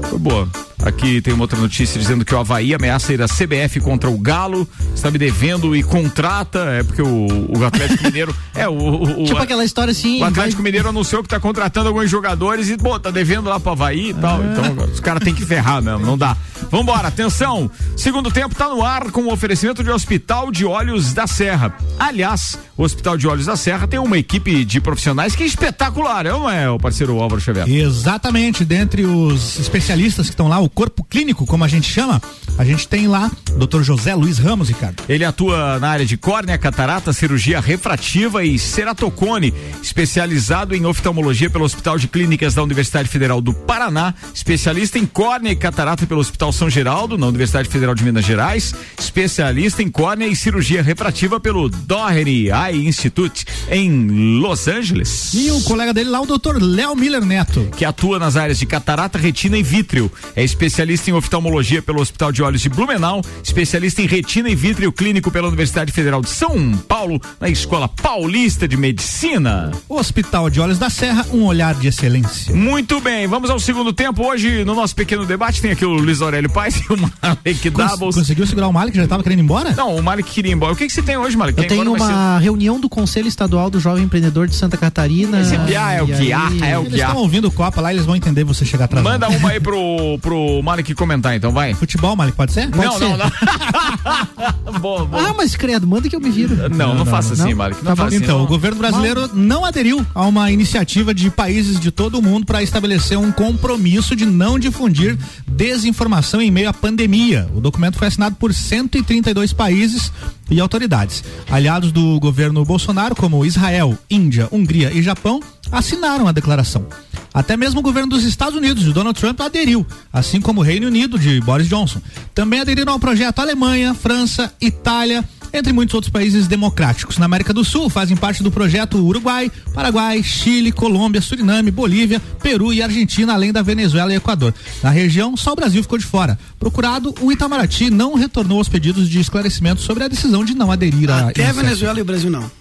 [0.09, 0.47] Foi boa.
[0.85, 4.17] Aqui tem uma outra notícia dizendo que o Havaí ameaça ir à CBF contra o
[4.17, 7.27] Galo, está me devendo e contrata, é porque o,
[7.57, 10.21] o Atlético Mineiro, é o, o, o- Tipo aquela história assim.
[10.21, 13.71] o Atlético Mineiro anunciou que está contratando alguns jogadores e, pô, tá devendo lá pro
[13.71, 14.43] Havaí e tal.
[14.43, 16.35] Então, os caras têm que ferrar mesmo, não dá.
[16.69, 17.69] Vambora, atenção.
[17.95, 21.73] Segundo tempo tá no ar com o oferecimento de Hospital de Olhos da Serra.
[21.99, 26.25] Aliás, o Hospital de Olhos da Serra tem uma equipe de profissionais que é espetacular,
[26.25, 27.69] não é, o parceiro Álvaro Xavier?
[27.69, 32.21] Exatamente, dentre os especialistas que estão lá, o corpo clínico, como a gente chama,
[32.57, 33.81] a gente tem lá o Dr.
[33.81, 35.03] José Luiz Ramos, Ricardo.
[35.07, 41.63] Ele atua na área de córnea, catarata, cirurgia refrativa e ceratocone, especializado em oftalmologia pelo
[41.63, 46.51] Hospital de Clínicas da Universidade Federal do Paraná, especialista em córnea e catarata pelo Hospital
[46.51, 51.69] São Geraldo, na Universidade Federal de Minas Gerais, especialista em córnea e cirurgia refrativa pelo
[51.69, 55.33] Doherty Eye Institute em Los Angeles.
[55.33, 56.57] E o colega dele lá, o Dr.
[56.59, 57.69] Léo Miller Neto.
[57.77, 60.11] Que atua nas áreas de catarata, retina e vítreo.
[60.35, 64.93] É especialista em oftalmologia pelo Hospital de Olhos de Blumenau, especialista em retina e vítreo
[64.93, 69.71] clínico pela Universidade Federal de São Paulo, na Escola Paulista de Medicina.
[69.89, 72.55] Hospital de Olhos da Serra, um olhar de excelência.
[72.55, 74.25] Muito bem, vamos ao segundo tempo.
[74.25, 78.15] Hoje, no nosso pequeno debate, tem aqui o Luiz Aurélio Paz e o Cons Doubles.
[78.15, 79.73] conseguiu segurar o Malik, que já estava querendo ir embora?
[79.73, 80.71] Não, o Malik queria ir embora.
[80.71, 81.59] O que, que você tem hoje, Malik?
[81.59, 85.41] Eu tenho uma reunião do Conselho Estadual do Jovem Empreendedor de Santa Catarina.
[85.41, 87.07] Esse piá é o que há, é o Eles que há.
[87.07, 89.11] estão ouvindo o Copa lá, eles vão entender você chegar atrasado.
[89.11, 91.73] Manda uma aí pro, pro o Malik comentar, então vai.
[91.73, 92.67] Futebol, Malik, pode ser?
[92.69, 93.07] não, Pode ser.
[93.09, 95.29] não, não, boa, boa.
[95.29, 96.55] Ah, mas credo, manda que eu me viro.
[96.69, 97.77] Não, não, faça assim, Malik.
[97.83, 98.23] Não Tá faça assim.
[98.23, 98.45] Então, não.
[98.45, 102.61] o governo brasileiro não aderiu a uma iniciativa de países de todo o mundo para
[102.63, 107.47] estabelecer um compromisso de não difundir desinformação em meio à pandemia.
[107.53, 110.11] O documento foi assinado por 132 países
[110.49, 111.23] e autoridades.
[111.49, 115.39] Aliados do governo Bolsonaro, como Israel, Índia, Hungria e Japão,
[115.73, 116.85] assinaram a declaração.
[117.33, 120.85] Até mesmo o governo dos Estados Unidos, de Donald Trump, aderiu, assim como o Reino
[120.85, 121.99] Unido, de Boris Johnson.
[122.33, 127.17] Também aderiram ao projeto Alemanha, França, Itália, entre muitos outros países democráticos.
[127.17, 132.71] Na América do Sul fazem parte do projeto Uruguai, Paraguai, Chile, Colômbia, Suriname, Bolívia, Peru
[132.71, 134.53] e Argentina, além da Venezuela e Equador.
[134.83, 136.37] Na região, só o Brasil ficou de fora.
[136.59, 141.09] Procurado, o Itamaraty não retornou aos pedidos de esclarecimento sobre a decisão de não aderir
[141.09, 141.61] à Até a iniciativa.
[141.63, 142.51] Venezuela e o Brasil não.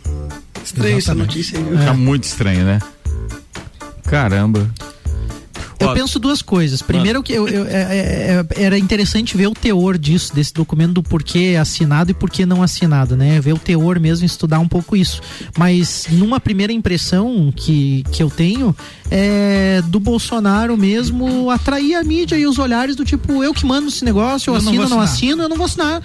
[0.64, 1.64] Estranho essa notícia aí.
[1.64, 1.78] viu?
[1.78, 2.78] Tá muito estranho, né?
[4.12, 4.68] Caramba.
[5.80, 6.82] Eu Ó, penso duas coisas.
[6.82, 10.92] Primeiro que eu, eu- é- é- é- era interessante ver o teor disso, desse documento
[10.92, 13.40] do porquê assinado e porquê não assinado, né?
[13.40, 15.22] Ver o teor mesmo, estudar um pouco isso.
[15.56, 18.76] Mas numa primeira impressão que, que eu tenho
[19.10, 23.88] é do Bolsonaro mesmo atrair a mídia e os olhares do tipo, eu que mando
[23.88, 25.04] esse negócio, eu, Eu não assino, não assinar.
[25.04, 26.02] assino, eu não vou assinar.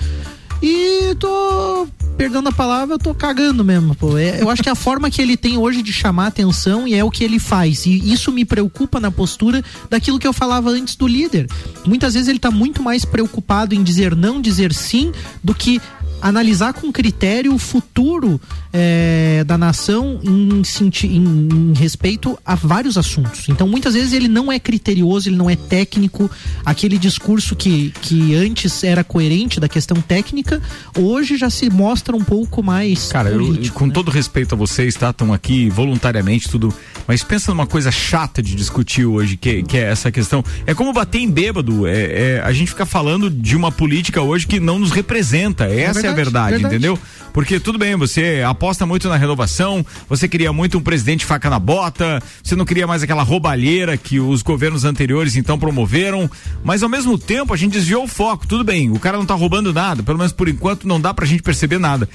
[0.61, 1.87] E tô
[2.17, 4.17] perdendo a palavra, eu tô cagando mesmo, pô.
[4.17, 7.03] É, eu acho que a forma que ele tem hoje de chamar atenção e é
[7.03, 7.85] o que ele faz.
[7.85, 11.47] E isso me preocupa na postura daquilo que eu falava antes do líder.
[11.85, 15.11] Muitas vezes ele tá muito mais preocupado em dizer não, dizer sim,
[15.43, 15.79] do que
[16.19, 18.41] analisar com critério o futuro
[18.79, 20.61] é, da nação em,
[21.03, 23.49] em- em respeito a vários assuntos.
[23.49, 26.29] Então, muitas vezes ele não é criterioso, ele não é técnico.
[26.63, 30.61] Aquele discurso que, que antes era coerente da questão técnica,
[30.95, 33.79] hoje já se mostra um pouco mais Cara, eu, político.
[33.79, 33.93] com né?
[33.93, 35.09] todo respeito a vocês, tá?
[35.09, 36.71] Estão aqui voluntariamente, tudo.
[37.07, 40.43] Mas pensa numa coisa chata de discutir hoje, que, que é essa questão.
[40.67, 41.87] É como bater em bêbado.
[41.87, 45.63] É, é- a gente fica falando de uma política hoje que não nos representa.
[45.65, 46.75] Essa é, a verdade, verdade, verdade.
[46.75, 46.99] entendeu?
[47.33, 51.59] Porque tudo bem, você aposta muito na renovação, você queria muito um presidente faca na
[51.59, 56.29] bota, você não queria mais aquela roubalheira que os governos anteriores então promoveram,
[56.63, 58.47] mas ao mesmo tempo a gente desviou o foco.
[58.47, 61.25] Tudo bem, o cara não tá roubando nada, pelo menos por enquanto não dá pra
[61.25, 62.09] gente perceber nada.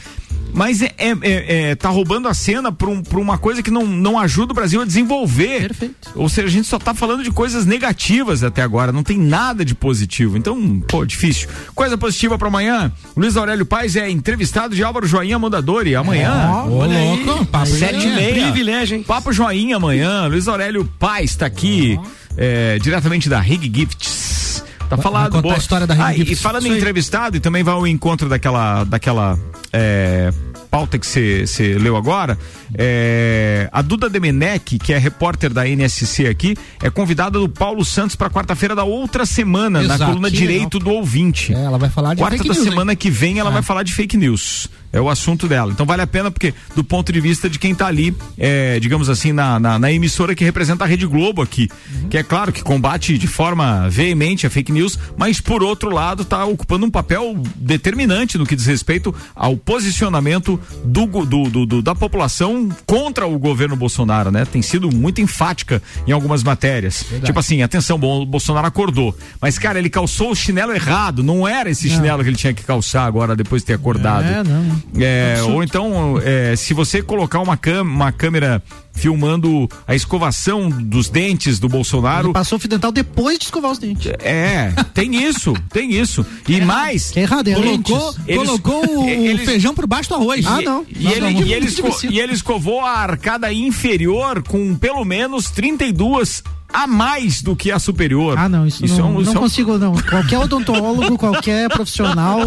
[0.55, 3.71] Mas é, é- é- é- tá roubando a cena pra, um- pra uma coisa que
[3.71, 5.69] não, não ajuda o Brasil a desenvolver.
[5.69, 6.11] Perfeito.
[6.15, 9.65] Ou seja, a gente só tá falando de coisas negativas até agora, não tem nada
[9.65, 10.37] de positivo.
[10.37, 11.49] Então, pô, difícil.
[11.75, 15.97] Coisa positiva pra amanhã: Luiz Aurélio Paz é entrevistado de Álvaro Joinha Mondadori.
[15.97, 16.41] Amanhã.
[16.68, 18.14] Ô, louco, papo Sete e é.
[18.14, 18.43] meia.
[18.53, 19.03] Privilégio, hein?
[19.03, 20.26] Papo Joinha amanhã.
[20.26, 21.99] Luiz Aurélio Paz tá aqui,
[22.36, 24.64] é, diretamente da Rig Gifts.
[24.88, 25.22] Tá Vai- falado.
[25.22, 25.55] vai contar boa.
[25.55, 26.40] a história da Rig Ah, E Gifts.
[26.43, 29.38] falando em entrevistado, e também vai ao encontro daquela, daquela
[29.72, 30.30] é,
[30.73, 32.39] pauta que você leu agora.
[32.79, 38.16] é, a Duda Demenec, que é repórter da NSC aqui, é convidada do Paulo Santos
[38.16, 40.05] para quarta-feira da outra semana, na Exato.
[40.11, 41.53] coluna Que Direito do Ouvinte.
[41.53, 42.73] É, ela vai falar de Quarta fake da news, hein?
[42.73, 43.53] semana que vem ela É.
[43.53, 44.70] vai falar de fake news.
[44.95, 45.73] É o assunto dela.
[45.73, 49.09] Então vale a pena porque, do ponto de vista de quem tá ali, é, digamos
[49.09, 51.66] assim, na, na, na emissora que representa a Rede Globo aqui.
[52.03, 52.09] Uhum.
[52.11, 56.27] Que é claro que combate de forma veemente a fake news, mas por outro lado
[56.27, 61.95] tá ocupando um papel determinante no que diz respeito ao posicionamento do, do, do- da
[61.95, 64.45] população contra o governo Bolsonaro, né?
[64.45, 67.05] Tem sido muito enfática em algumas matérias.
[67.25, 69.17] Tipo assim, atenção, Bol- Bolsonaro acordou.
[69.41, 71.23] Mas, cara, ele calçou o chinelo errado.
[71.23, 74.25] Não era esse chinelo que ele tinha que calçar agora depois de ter acordado.
[74.25, 75.03] É, não.
[75.03, 81.09] É, ou então, é, se você colocar uma, cam uma câmera filmando a escovação dos
[81.09, 82.28] dentes do Bolsonaro.
[82.28, 84.12] Ele passou o fio dental depois de escovar os dentes.
[84.20, 86.24] É, tem isso, tem isso.
[86.49, 87.11] E mais.
[87.11, 88.14] Que é errado, é Colocou.
[88.26, 90.45] Eles- colocou o eles- feijão por baixo do arroz.
[90.47, 90.84] Ah, não.
[90.88, 91.68] E, Não, ele, não, e, ele
[92.11, 96.43] e ele escovou a arcada inferior com pelo menos 32
[96.73, 98.37] a mais do que a superior.
[98.39, 99.93] Ah, não, isso, Isso não, é um- não é um- consigo, não.
[100.09, 102.39] Qualquer odontólogo, qualquer profissional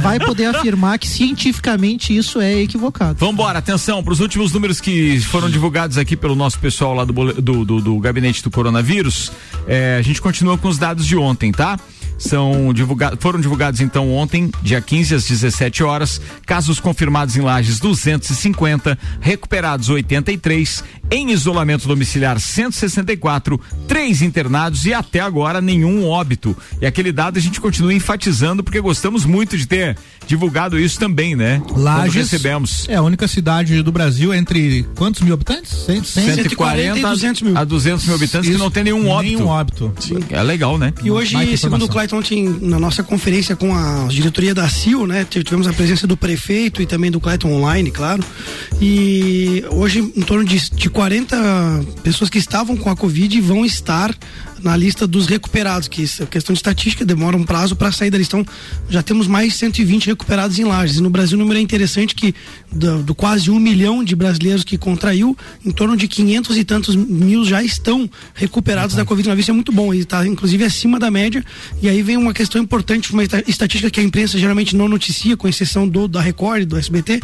[0.00, 3.18] vai poder afirmar que cientificamente isso é equivocado.
[3.18, 7.12] Vambora, atenção para os últimos números que foram divulgados aqui pelo nosso pessoal lá do,
[7.40, 9.32] do, do- do gabinete do coronavírus.
[9.66, 11.78] É, a gente continua com os dados de ontem, tá?
[12.20, 17.80] São divulgados, foram divulgados então ontem, dia 15 às 17 horas, casos confirmados em Lages
[17.80, 23.58] 250, recuperados 83, em isolamento domiciliar 164,
[23.88, 26.54] três internados e até agora nenhum óbito.
[26.80, 29.96] E aquele dado a gente continua enfatizando porque gostamos muito de ter
[30.26, 31.60] divulgado isso também, né?
[31.66, 32.86] Quando Lages recebemos.
[32.88, 35.72] é a única cidade do Brasil entre quantos mil habitantes?
[35.86, 37.56] Cem- cem- 140 e 200 mil.
[37.56, 39.38] a 200 mil habitantes que Isso, não tem nenhum óbito.
[39.38, 39.92] Nenhum óbito.
[40.30, 40.92] É legal, né?
[41.02, 41.88] E hoje, segundo o informação.
[42.12, 45.24] Ontem, na nossa conferência com a diretoria da CIL, né?
[45.24, 48.22] Tivemos a presença do prefeito e também do Clayton online, claro.
[48.80, 51.36] E hoje, em torno de, de 40
[52.02, 54.14] pessoas que estavam com a Covid vão estar
[54.62, 58.10] na lista dos recuperados, que isso é questão de estatística, demora um prazo para sair
[58.10, 58.36] da lista.
[58.38, 58.54] Então,
[58.88, 60.96] já temos mais de 120 recuperados em lajes.
[60.96, 62.34] E no Brasil, o número é interessante que
[62.70, 66.94] do, do quase um milhão de brasileiros que contraiu, em torno de 500 e tantos
[66.96, 69.38] mil já estão recuperados da Covid-19.
[69.38, 71.44] Isso é muito bom, e está inclusive acima da média.
[71.82, 75.36] E aí vem uma questão importante, uma esta- estatística que a imprensa geralmente não noticia,
[75.36, 77.20] com exceção do da Record, do SBT,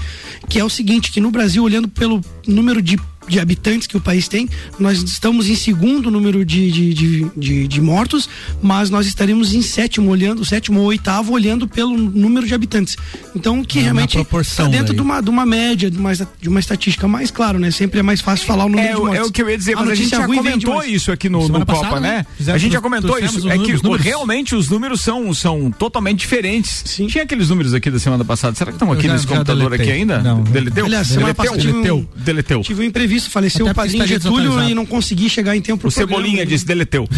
[0.49, 4.01] que é o seguinte, que no Brasil, olhando pelo número de de habitantes que o
[4.01, 4.49] país tem,
[4.79, 8.29] nós estamos em segundo número de, de, de, de, de mortos,
[8.63, 12.97] mas nós estaremos em sétimo, olhando, sétimo ou oitavo, olhando pelo número de habitantes.
[13.35, 14.97] Então, que Na realmente está dentro daí.
[14.97, 17.71] de uma, de uma média, de uma, de uma estatística mais claro, né?
[17.71, 19.19] Sempre é mais fácil falar o número É, de mortes.
[19.19, 21.61] é o que eu ia dizer, mas a gente já comentou isso aqui no, no
[21.61, 22.27] Copa, passada, né?
[22.41, 22.53] né?
[22.53, 23.49] A gente já comentou isso.
[23.49, 23.73] É que
[24.03, 26.85] realmente os números são, são totalmente diferentes.
[27.09, 28.55] Tinha aqueles números aqui da semana passada.
[28.57, 29.87] Será que estão aqui já- nesse já computador deletei.
[29.89, 30.19] aqui ainda?
[30.23, 30.43] Não.
[30.43, 30.87] Deleteu?
[30.87, 31.45] Aliás, semana Deleteu?
[31.45, 32.09] passada tive um- Deleteu.
[32.17, 32.61] Deleteu.
[32.63, 35.89] Tive um imprevisto, faleceu Até o padrinho Getúlio e não consegui chegar em tempo pro
[35.89, 36.47] O Cebolinha programa.
[36.47, 37.09] disse, deletou.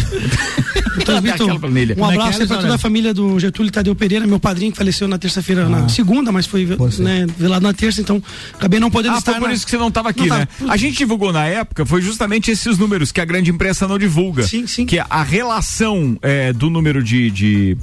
[1.01, 2.61] Então, Vitor, um é é, abraço aí pra Lisandro?
[2.61, 5.69] toda a família do Getúlio Tadeu Pereira, meu padrinho que faleceu na terça-feira, Ah.
[5.69, 6.65] na segunda, mas foi
[6.99, 8.21] né, velado na terça, então
[8.53, 9.31] acabei não podendo Ah, estar.
[9.31, 10.45] foi por na- isso que você não estava aqui, Não né?
[10.59, 10.73] tava.
[10.73, 14.43] A gente divulgou na época, foi justamente esses números que a grande imprensa não divulga.
[14.43, 14.85] Sim, sim.
[14.85, 17.77] Que a relação é, do número de, de,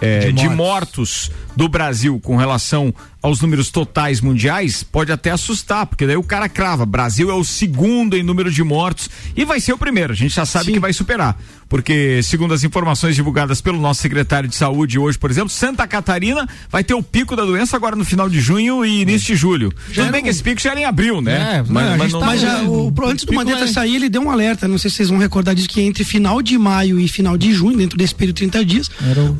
[0.00, 0.56] é, De de mortos.
[0.56, 2.92] mortos do Brasil com relação
[3.24, 7.42] aos números totais mundiais pode até assustar, porque daí o cara crava, Brasil é o
[7.42, 10.78] segundo em número de mortos e vai ser o primeiro, a gente já sabe que
[10.78, 11.34] vai superar,
[11.66, 16.46] porque segundo as informações divulgadas pelo nosso secretário de saúde hoje, por exemplo, Santa Catarina
[16.70, 19.72] vai ter o pico da doença agora no final de junho e início de julho.
[19.88, 21.64] Tudo era bem um- que esse pico já era em abril, né?
[21.66, 24.10] É, não, a gente tá- Mas já, o, pro- antes do Mandetta é- sair, ele
[24.10, 24.68] deu um alerta.
[24.68, 27.54] Não sei se vocês vão recordar disso, que entre final de maio e final de
[27.54, 28.90] junho, dentro desse período de 30 dias,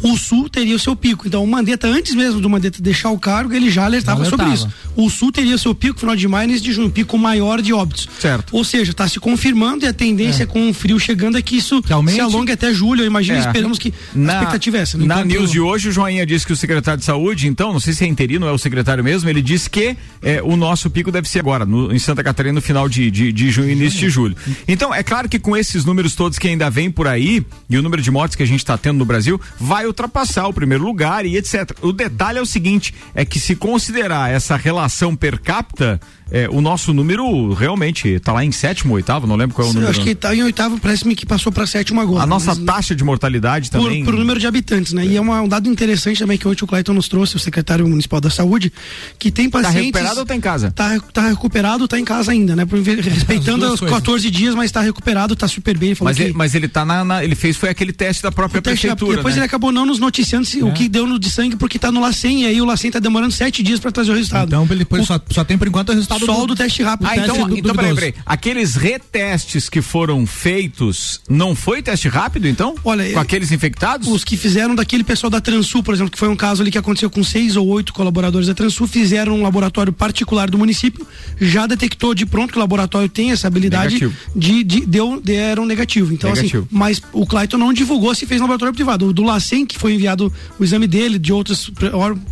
[0.02, 1.28] o- o Sul teria o seu pico.
[1.28, 4.48] Então, o Mandetta, antes mesmo do Mandetta deixar o cargo, ele já alertava, Já sobre
[4.50, 4.68] isso.
[4.96, 7.72] O Sul teria seu pico final de maio e início de junho, pico maior de
[7.72, 8.08] óbitos.
[8.18, 8.54] Certo.
[8.56, 11.82] Ou seja, está se confirmando e a tendência com o frio chegando é que isso
[11.90, 12.14] aumente.
[12.14, 13.02] se alongue até julho.
[13.02, 13.40] Eu imagino, É.
[13.40, 14.96] esperamos que Na, a expectativa é essa.
[14.96, 17.72] No na entanto, news de hoje, o Joinha disse que o secretário de saúde, então,
[17.72, 20.88] não sei se é interino é o secretário mesmo, ele disse que é, o nosso
[20.88, 23.72] pico deve ser agora, no- em Santa Catarina, no final de, de, de junho e
[23.72, 24.36] início de julho.
[24.68, 27.82] Então, é claro que com esses números todos que ainda vêm por aí, e o
[27.82, 31.26] número de mortes que a gente está tendo no Brasil, vai ultrapassar o primeiro lugar
[31.26, 31.72] e etc.
[31.82, 35.98] O detalhe é o seguinte: é que se considerar essa relação per capita,
[36.36, 39.72] é, o nosso número realmente está lá em sétimo, oitavo, não lembro qual é o
[39.72, 39.90] eu número.
[39.92, 42.24] acho que está em oitavo, parece-me que passou para sétimo agora.
[42.24, 44.04] A nossa mas- taxa de mortalidade por, também.
[44.04, 45.06] por número de habitantes, né?
[45.06, 47.86] E é uma- um dado interessante também que hoje o Clayton nos trouxe, o secretário
[47.88, 48.72] municipal da saúde,
[49.18, 49.80] que tem Tá pacientes.
[49.86, 50.70] recuperado ou tá em casa?
[50.72, 52.64] Tá, tá recuperado, tá em casa ainda, né?
[52.64, 53.96] Por- respeitando os coisas.
[53.96, 55.90] 14 dias, mas tá recuperado, tá super bem.
[55.90, 58.22] Ele falou Mas, que ele, mas ele tá na, na- Ele fez foi aquele teste
[58.22, 59.16] da própria o teste- prefeitura.
[59.18, 59.40] depois né?
[59.40, 62.00] ele acabou não nos noticiando se- o que deu no de sangue, porque tá no
[62.00, 64.48] LACEN, e aí o LACEN tá demorando sete dias para trazer o resultado.
[64.48, 66.82] Então ele depois O- só, só tem por enquanto o resultado Só o do teste
[66.82, 67.06] rápido.
[67.06, 68.14] Ah, teste então, du- então peraí, peraí.
[68.24, 72.74] Aqueles retestes que foram feitos, não foi teste rápido, então?
[72.84, 74.08] Olha, Com aqueles infectados?
[74.08, 76.78] Os que fizeram daquele pessoal da Transul, por exemplo, que foi um caso ali que
[76.78, 81.06] aconteceu com seis ou oito colaboradores da Transul, fizeram um laboratório particular do município,
[81.40, 84.14] já detectou de pronto que o laboratório tem essa habilidade Negativo.
[84.34, 86.12] de, de deu, deram negativo.
[86.12, 86.64] Então, Negativo.
[86.66, 89.06] assim, mas o Clayton não divulgou se fez no laboratório privado.
[89.08, 91.70] O do LACEN, que foi enviado o exame dele, de outras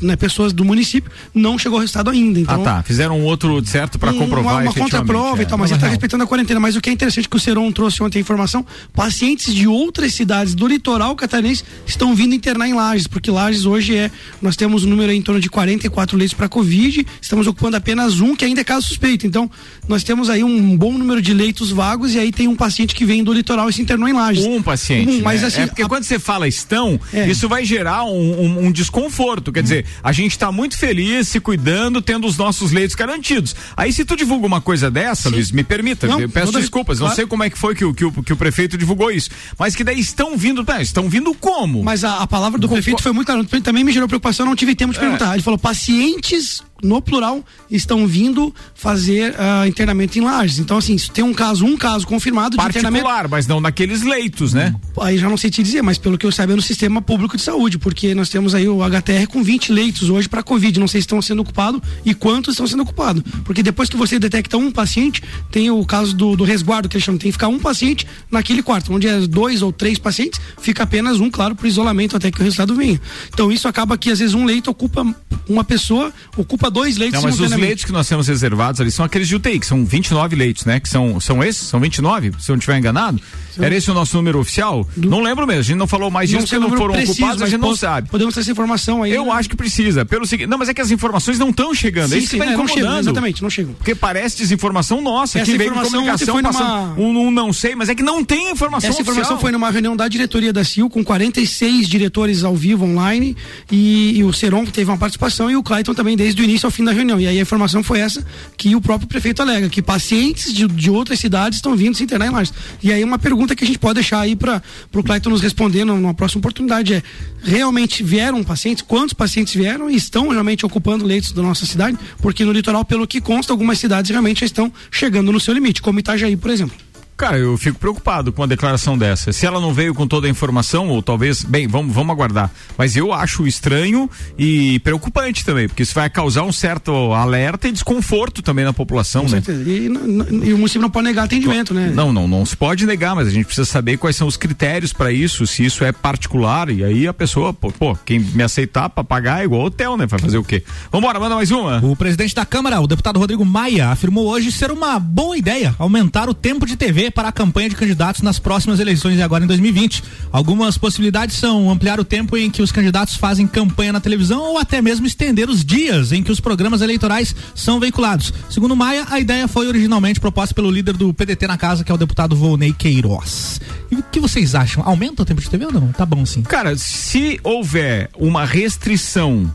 [0.00, 2.40] né, pessoas do município, não chegou o resultado ainda.
[2.40, 2.82] Então, ah, tá.
[2.82, 5.42] Fizeram outro certo para um- comprovar uma, uma contraprova é.
[5.42, 6.60] e tal, mas ele está respeitando a quarentena.
[6.60, 8.64] Mas o que é interessante que o Seron trouxe ontem a informação,
[8.94, 13.96] pacientes de outras cidades do litoral catarinense estão vindo internar em Lages, porque Lages hoje
[13.96, 14.10] é,
[14.40, 18.20] nós temos um número aí em torno de 44 leitos para Covid, estamos ocupando apenas
[18.20, 19.26] um que ainda é caso suspeito.
[19.26, 19.50] Então,
[19.88, 23.04] nós temos aí um bom número de leitos vagos e aí tem um paciente que
[23.04, 24.44] vem do litoral e se internou em Lages.
[24.44, 25.10] Um paciente.
[25.10, 25.46] Um, mas né?
[25.48, 27.28] assim, é porque a- quando você fala estão, É.
[27.28, 29.52] isso vai gerar um- um desconforto.
[29.52, 33.54] Quer dizer, a gente está muito feliz, se cuidando, tendo os nossos leitos garantidos.
[33.76, 36.98] Aí, se tu divulga uma coisa dessa, Luiz, me permita, Não, eu peço toda- desculpas,
[36.98, 37.16] não claro.
[37.16, 39.30] sei como é que foi que o, que, o, que o prefeito divulgou isso.
[39.58, 41.82] Mas que daí estão vindo, tá, estão vindo como?
[41.82, 43.44] Mas a, a palavra do prefeito foi muito clara.
[43.62, 44.74] Também me gerou preocupação, não tive É.
[44.74, 45.34] tempo de perguntar.
[45.34, 50.58] Ele falou: pacientes, no plural, estão vindo fazer ah, internamento em lajes.
[50.58, 53.04] Então, assim, se tem um caso, um caso confirmado de internamento.
[53.30, 54.74] Mas não naqueles leitos, né?
[55.00, 57.36] Aí já não sei te dizer, mas pelo que eu saiba é no sistema público
[57.36, 60.78] de saúde, porque nós temos aí o HTR com 20 leitos hoje para Covid.
[60.80, 63.22] Não sei se estão sendo ocupados e quantos estão sendo ocupados.
[63.44, 67.04] Porque depois que você detecta um paciente, tem o caso do, do resguardo que eles
[67.04, 70.82] chamam, tem que ficar um paciente naquele quarto, onde é dois ou três pacientes, fica
[70.82, 73.00] apenas um, claro, por isolamento até que o resultado venha.
[73.32, 75.04] Então isso acaba que às vezes um leito ocupa
[75.48, 79.04] uma pessoa, ocupa dois leitos Não, mas os leitos que nós temos reservados ali são
[79.04, 80.80] aqueles de UTI, que são 29 leitos, né?
[80.80, 81.68] Que são, são esses?
[81.68, 83.20] São 29, se eu não estiver enganado?
[83.58, 84.88] Era esse o nosso número oficial?
[84.96, 87.46] Não lembro mesmo, a gente não falou mais disso porque não foram preciso, ocupados, a
[87.46, 88.08] gente não sabe.
[88.08, 89.12] Podemos ter essa informação aí.
[89.12, 89.32] Eu né?
[89.32, 92.16] acho que precisa, pelo seguinte, não, mas é que as informações não estão chegando, é
[92.16, 93.74] Sim, isso que sim, tá né, não chegam, exatamente, não chegam.
[93.74, 97.30] Porque parece desinformação nossa, Essa que veio com informação comunicação foi passando numa- um, um
[97.30, 99.40] não sei, mas é que não tem informação Essa informação oficial.
[99.40, 103.36] foi numa reunião da diretoria da CIL com 46 diretores ao vivo online
[103.70, 106.70] e, e o Seron teve uma participação e o Clayton também desde o início ao
[106.70, 107.20] fim da reunião.
[107.20, 108.24] E aí a informação foi essa
[108.56, 112.26] que o próprio prefeito alega, que pacientes de, de outras cidades estão vindo se internar
[112.26, 112.52] em Lages.
[112.82, 114.62] E aí uma pergunta que a gente pode deixar aí para
[114.94, 117.02] o Clayton nos responder numa próxima oportunidade é,
[117.42, 118.82] realmente vieram pacientes?
[118.82, 121.98] Quantos pacientes vieram e estão realmente ocupando leitos da nossa cidade?
[122.20, 125.82] Porque no litoral, pelo que consta, algumas cidades realmente já estão chegando no seu limite,
[125.82, 126.76] como Itajaí, por exemplo.
[127.22, 129.32] Cara, eu fico preocupado com uma declaração dessa.
[129.32, 132.50] Se ela não veio com toda a informação, ou talvez, bem, vamos, vamos aguardar.
[132.76, 137.72] Mas eu acho estranho e preocupante também, porque isso vai causar um certo alerta e
[137.72, 139.40] desconforto também na população, Com né?
[139.40, 139.70] certeza.
[139.70, 141.92] E, n- e o município não pode negar atendimento, né?
[141.94, 144.92] Não, não, não se pode negar, mas a gente precisa saber quais são os critérios
[144.92, 148.88] para isso, se isso é particular, e aí a pessoa, pô, pô, quem me aceitar
[148.88, 150.06] para pagar é igual hotel, né?
[150.06, 150.64] Vai fazer o quê?
[150.90, 151.78] Vambora, manda mais uma.
[151.84, 156.28] O presidente da Câmara, o deputado Rodrigo Maia, afirmou hoje ser uma boa ideia aumentar
[156.28, 159.46] o tempo de TV para a campanha de candidatos nas próximas eleições e agora em
[159.46, 160.02] 2020.
[160.32, 164.58] Algumas possibilidades são ampliar o tempo em que os candidatos fazem campanha na televisão ou
[164.58, 168.32] até mesmo estender os dias em que os programas eleitorais são veiculados.
[168.50, 171.94] Segundo Maia, a ideia foi originalmente proposta pelo líder do PDT na casa, que é
[171.94, 173.60] o deputado Volney Queiroz.
[173.90, 174.82] E o que vocês acham?
[174.86, 175.92] Aumenta o tempo de TV ou não?
[175.92, 176.42] Tá bom sim.
[176.42, 179.54] Cara, se houver uma restrição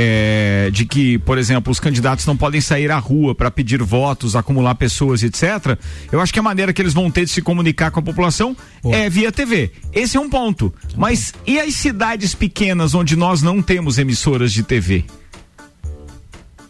[0.00, 4.36] é, de que, por exemplo, os candidatos não podem sair à rua para pedir votos,
[4.36, 5.76] acumular pessoas, etc.
[6.12, 8.56] Eu acho que a maneira que eles vão ter de se comunicar com a população
[8.84, 9.72] é via TV.
[9.92, 10.72] Esse é um ponto.
[10.96, 15.04] Mas e as cidades pequenas onde nós não temos emissoras de TV?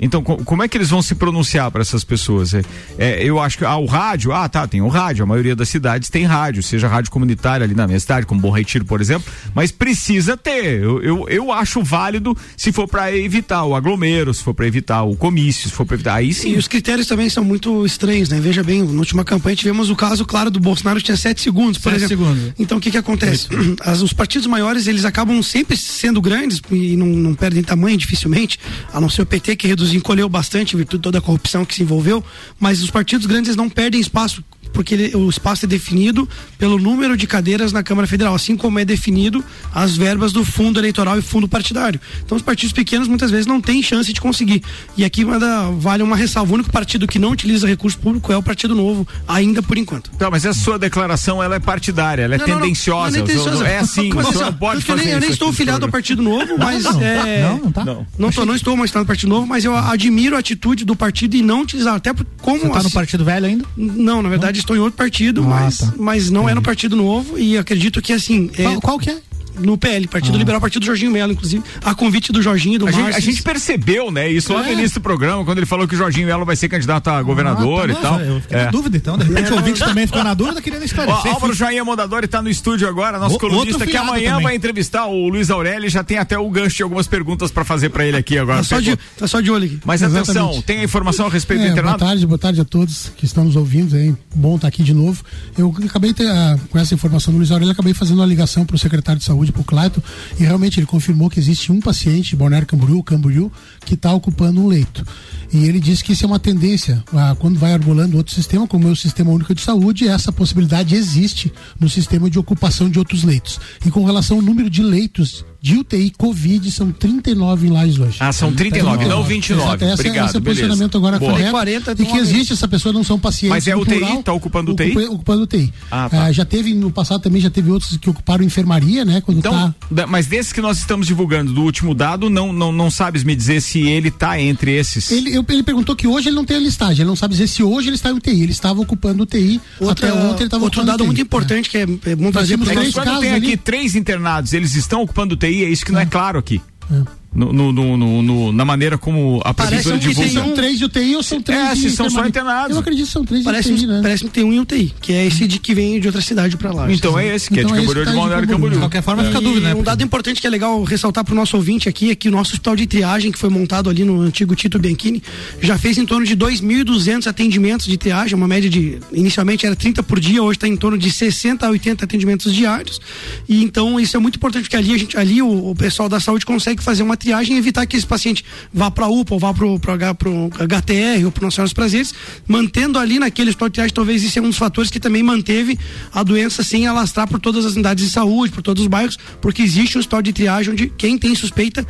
[0.01, 2.55] Então, co- como é que eles vão se pronunciar para essas pessoas?
[2.55, 2.63] É,
[2.99, 5.23] é, eu acho que ah, o rádio, ah, tá, tem o rádio.
[5.25, 8.51] A maioria das cidades tem rádio, seja rádio comunitária ali na minha cidade, como Bom
[8.51, 10.81] Retiro, por exemplo, mas precisa ter.
[10.83, 15.03] Eu, eu, eu acho válido se for para evitar o aglomero, se for para evitar
[15.03, 16.15] o comício, se for para evitar.
[16.15, 16.55] Aí sim.
[16.55, 18.39] E os critérios também são muito estranhos, né?
[18.41, 21.79] Veja bem, na última campanha tivemos o caso, claro, do Bolsonaro que tinha sete segundos,
[21.79, 22.27] por Sete exemplo.
[22.27, 22.53] segundos.
[22.59, 23.49] Então o que que acontece?
[23.85, 28.59] As- os partidos maiores, eles acabam sempre sendo grandes e não, não perdem tamanho dificilmente,
[28.93, 31.65] a não ser o PT que reduziu, encolheu bastante em virtude de toda a corrupção
[31.65, 32.25] que se envolveu,
[32.59, 34.43] mas os partidos grandes não perdem espaço
[34.73, 38.79] porque ele- o espaço é definido pelo número de cadeiras na Câmara Federal, assim como
[38.79, 39.45] é definido
[39.75, 42.01] as verbas do fundo eleitoral e fundo partidário.
[42.25, 44.63] Então os partidos pequenos muitas vezes não têm chance de conseguir.
[44.97, 48.37] E aqui manda, vale uma ressalva, o único partido que não utiliza recurso público é
[48.37, 50.11] o Partido Novo, ainda por enquanto.
[50.13, 53.17] Tá, mas essa sua declaração ela é partidária, ela é Não, não, não, tendenciosa.
[53.19, 53.65] não é tendenciosa.
[53.69, 55.89] É assim, assim, não pode fazer nem, eu nem estou no filiado ao.
[55.91, 57.01] Partido Novo, mas não.
[57.01, 57.85] é, Não, não tá.
[57.85, 58.07] Não.
[58.19, 61.35] Não, tô, não estou mais no Partido Novo, mas eu admiro a atitude do partido
[61.35, 61.95] e não utilizar.
[61.95, 62.13] Até
[62.43, 62.59] como.
[62.61, 63.65] Você tá no assim- partido velho ainda?
[63.77, 65.95] Não, na verdade estou em outro partido, Ah, mas, tá.
[65.99, 68.51] mas não é no Partido Novo e acredito que assim.
[68.57, 69.19] é- Qual, qual que é?
[69.59, 70.39] No PL, Partido Ah.
[70.39, 73.43] Liberal, Partido Jorginho Melo, inclusive, a convite do Jorginho e do A gente, a gente
[73.43, 74.31] percebeu, né?
[74.31, 74.73] Isso lá no É.
[74.73, 77.89] início do programa, quando ele falou que o Jorginho Melo vai ser candidato a governador
[77.89, 78.21] Ah, e tá, tal.
[78.21, 78.65] Eu fiquei É.
[78.67, 79.19] na dúvida, então.
[79.19, 81.33] De repente o ouvinte também ficou na dúvida, querendo Ó, esclarecer.
[81.33, 84.45] Álvaro Jair Mondadori tá no estúdio agora, nosso O- colunista, que amanhã também.
[84.45, 87.65] vai entrevistar o Luiz Aurélio e já tem até o gancho de algumas perguntas pra
[87.65, 88.59] fazer pra ele aqui agora.
[88.59, 89.81] Tá só, de, tá só de olho aqui.
[89.85, 90.31] Mas Exatamente.
[90.31, 93.25] atenção, tem a informação a respeito do É, boa tarde, boa tarde a todos que
[93.25, 93.97] estão nos ouvindo.
[93.97, 95.23] É bom estar aqui de novo.
[95.57, 98.77] Eu acabei ter, ah, com essa informação do Luiz Aurélio, acabei fazendo uma ligação para
[98.77, 100.03] o secretário de saúde, para o Clayton,
[100.39, 103.53] e realmente ele confirmou que existe um paciente, Balneário Camboriú, Camboriú,
[103.85, 105.05] que está ocupando um leito.
[105.53, 107.03] E ele disse que isso é uma tendência.
[107.13, 110.95] ah, quando vai arbolando outro sistema, como é o Sistema Único de Saúde, essa possibilidade
[110.95, 113.59] existe no sistema de ocupação de outros leitos.
[113.85, 118.17] E com relação ao número de leitos de UTI Covid, são 39 em Lages hoje.
[118.21, 119.67] Ah, são 39, não 29.
[119.67, 120.61] Exato, essa, Obrigado, esse é o beleza.
[120.63, 121.33] posicionamento agora Boa.
[121.33, 121.51] correto.
[121.51, 123.51] 40 e de que existe, essa pessoa não são pacientes.
[123.51, 123.99] Mas é UTI?
[123.99, 124.91] plural, Tá ocupando UTI?
[124.93, 125.73] ocupa- ocupando UTI.
[125.91, 126.25] Ah, tá.
[126.25, 129.21] Ah, já teve, no passado também já teve outros que ocuparam enfermaria, né?
[129.21, 129.53] Quando Então,
[129.95, 130.07] tá.
[130.07, 133.61] mas desses que nós estamos divulgando do último dado, não, não, não sabes me dizer
[133.61, 135.11] se ele tá entre esses.
[135.11, 137.49] Ele, eu- ele perguntou que hoje ele não tem a listagem, ele não sabe dizer
[137.49, 138.43] se hoje ele está em UTI.
[138.43, 139.61] Ele estava ocupando UTI.
[139.81, 141.07] Outra- até ontem ele estava outro ocupando dado UTI.
[141.07, 143.57] muito importante que é, é bom trazer para É três quando casos tem aqui ali.
[143.57, 146.61] três internados, eles estão ocupando UTI, é isso que não é claro aqui.
[146.91, 147.18] É.
[147.31, 150.47] No, no- no- no- na maneira como a Parece prefeitura que tem divulga.
[150.49, 152.71] São três de UTI ou são três É, de se são só internados.
[152.75, 154.01] Eu acredito que são três Parece, de UTI, né?
[154.03, 156.57] parece que tem um em UTI, que é esse de que vem de outra cidade
[156.57, 156.91] para lá.
[156.91, 158.49] Então é esse, que Então é é de Camboriú de tá de Balneário Camboriú.
[158.49, 158.73] Camboriú.
[158.73, 159.75] De qualquer forma, fica a E dúvida, né?
[159.75, 162.33] Um dado importante que é legal ressaltar para o nosso ouvinte aqui é que o
[162.33, 165.23] nosso hospital de triagem, que foi montado ali no antigo Tito Bianchini,
[165.61, 168.99] já fez em torno de 2.200 atendimentos de triagem, uma média de.
[169.13, 173.01] Inicialmente era 30 por dia, hoje está em torno de 60 a 80 atendimentos diários.
[173.49, 176.19] E então isso é muito importante, porque ali, a gente, ali o, o pessoal da
[176.19, 179.41] saúde consegue fazer uma triagem triagem e evitar que esse paciente vá para UPA ou
[179.41, 182.15] vá para o HTR ou para Nossa Senhora dos Prazeres,
[182.47, 185.79] mantendo ali naquele hospital de triagem, talvez isso é um dos fatores que também manteve
[186.13, 189.63] a doença sem alastrar por todas as unidades de saúde, por todos os bairros, porque
[189.63, 191.87] existe um hospital de triagem onde quem tem suspeita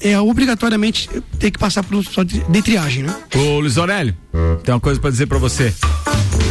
[0.00, 1.08] é obrigatoriamente
[1.38, 3.14] ter que passar pelo hospital de, de triagem, né?
[3.34, 4.14] Ô Luiz Aurélio,
[4.62, 5.72] tem uma coisa para dizer para você.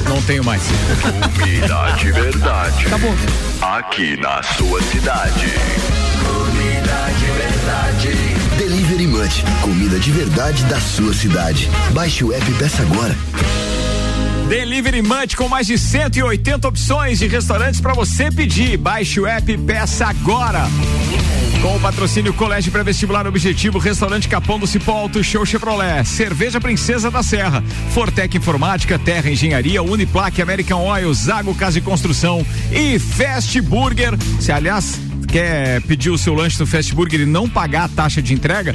[0.09, 0.61] Não tenho mais.
[1.01, 2.87] Comida de verdade.
[2.87, 3.15] Acabou.
[3.61, 6.02] Aqui na sua cidade.
[9.07, 11.69] Munch, comida de verdade da sua cidade.
[11.93, 13.15] Baixe o app e peça agora.
[14.47, 18.77] Delivery Munch com mais de 180 opções de restaurantes para você pedir.
[18.77, 20.67] Baixe o app e peça agora.
[21.61, 27.09] Com o patrocínio Colégio Pré-Vestibular Objetivo, Restaurante Capão do Cipó Alto Show Chevrolet, Cerveja Princesa
[27.09, 33.59] da Serra, Fortec Informática, Terra Engenharia, Uniplaque, American Oil, Zago Casa e Construção e Fast
[33.61, 34.17] Burger.
[34.41, 34.99] Se aliás
[35.33, 38.71] quer pedir o seu lanche no Fast Burger e não pagar a taxa de entrega,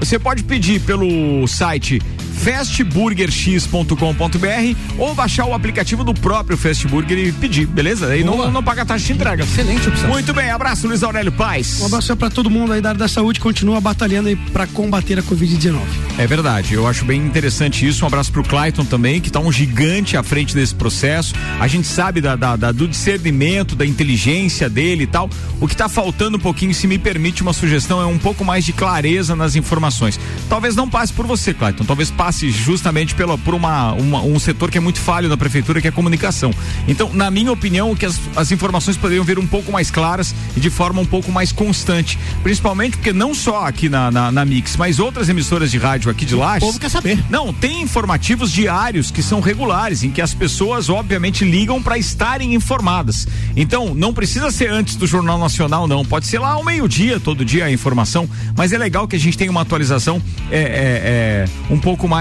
[0.00, 2.00] você pode pedir pelo site
[2.38, 8.08] fastburgerx.com.br ou baixar o aplicativo do próprio Fast Burger e pedir, beleza?
[8.08, 9.44] Aí não, não paga a taxa de entrega.
[9.44, 10.08] Excelente opção.
[10.10, 11.80] Muito bem, abraço Luiz Aurélio Paz.
[11.80, 15.18] Um abraço para todo mundo aí da área da saúde, continua batalhando aí para combater
[15.18, 15.78] a Covid-19.
[16.18, 18.04] É verdade, eu acho bem interessante isso.
[18.04, 21.34] Um abraço pro Clayton também, que tá um gigante à frente desse processo.
[21.60, 25.28] A gente sabe da, da- da- do discernimento, da inteligência dele e tal.
[25.60, 28.64] O que tá faltando um pouquinho, se me permite uma sugestão, é um pouco mais
[28.64, 30.18] de clareza nas informações.
[30.48, 34.70] Talvez não passe por você, Clayton, talvez passe justamente pela, por uma, uma- um setor
[34.70, 36.52] que é muito falho na prefeitura, que é a comunicação.
[36.86, 40.60] Então, na minha opinião, que as, as informações poderiam vir um pouco mais claras e
[40.60, 42.18] de forma um pouco mais constante.
[42.42, 46.24] Principalmente porque não só aqui na, na, na Mix, mas outras emissoras de rádio aqui
[46.24, 46.62] de Lages.
[46.62, 47.18] O povo quer saber.
[47.30, 52.54] Não, tem informativos diários que são regulares, em que as pessoas, obviamente, ligam para estarem
[52.54, 53.26] informadas.
[53.56, 56.04] Então, não precisa ser antes do Jornal Nacional, não.
[56.04, 58.28] Pode ser lá ao meio-dia, todo dia a informação.
[58.56, 62.17] Mas é legal que a gente tenha uma atualização é, é, é, um pouco mais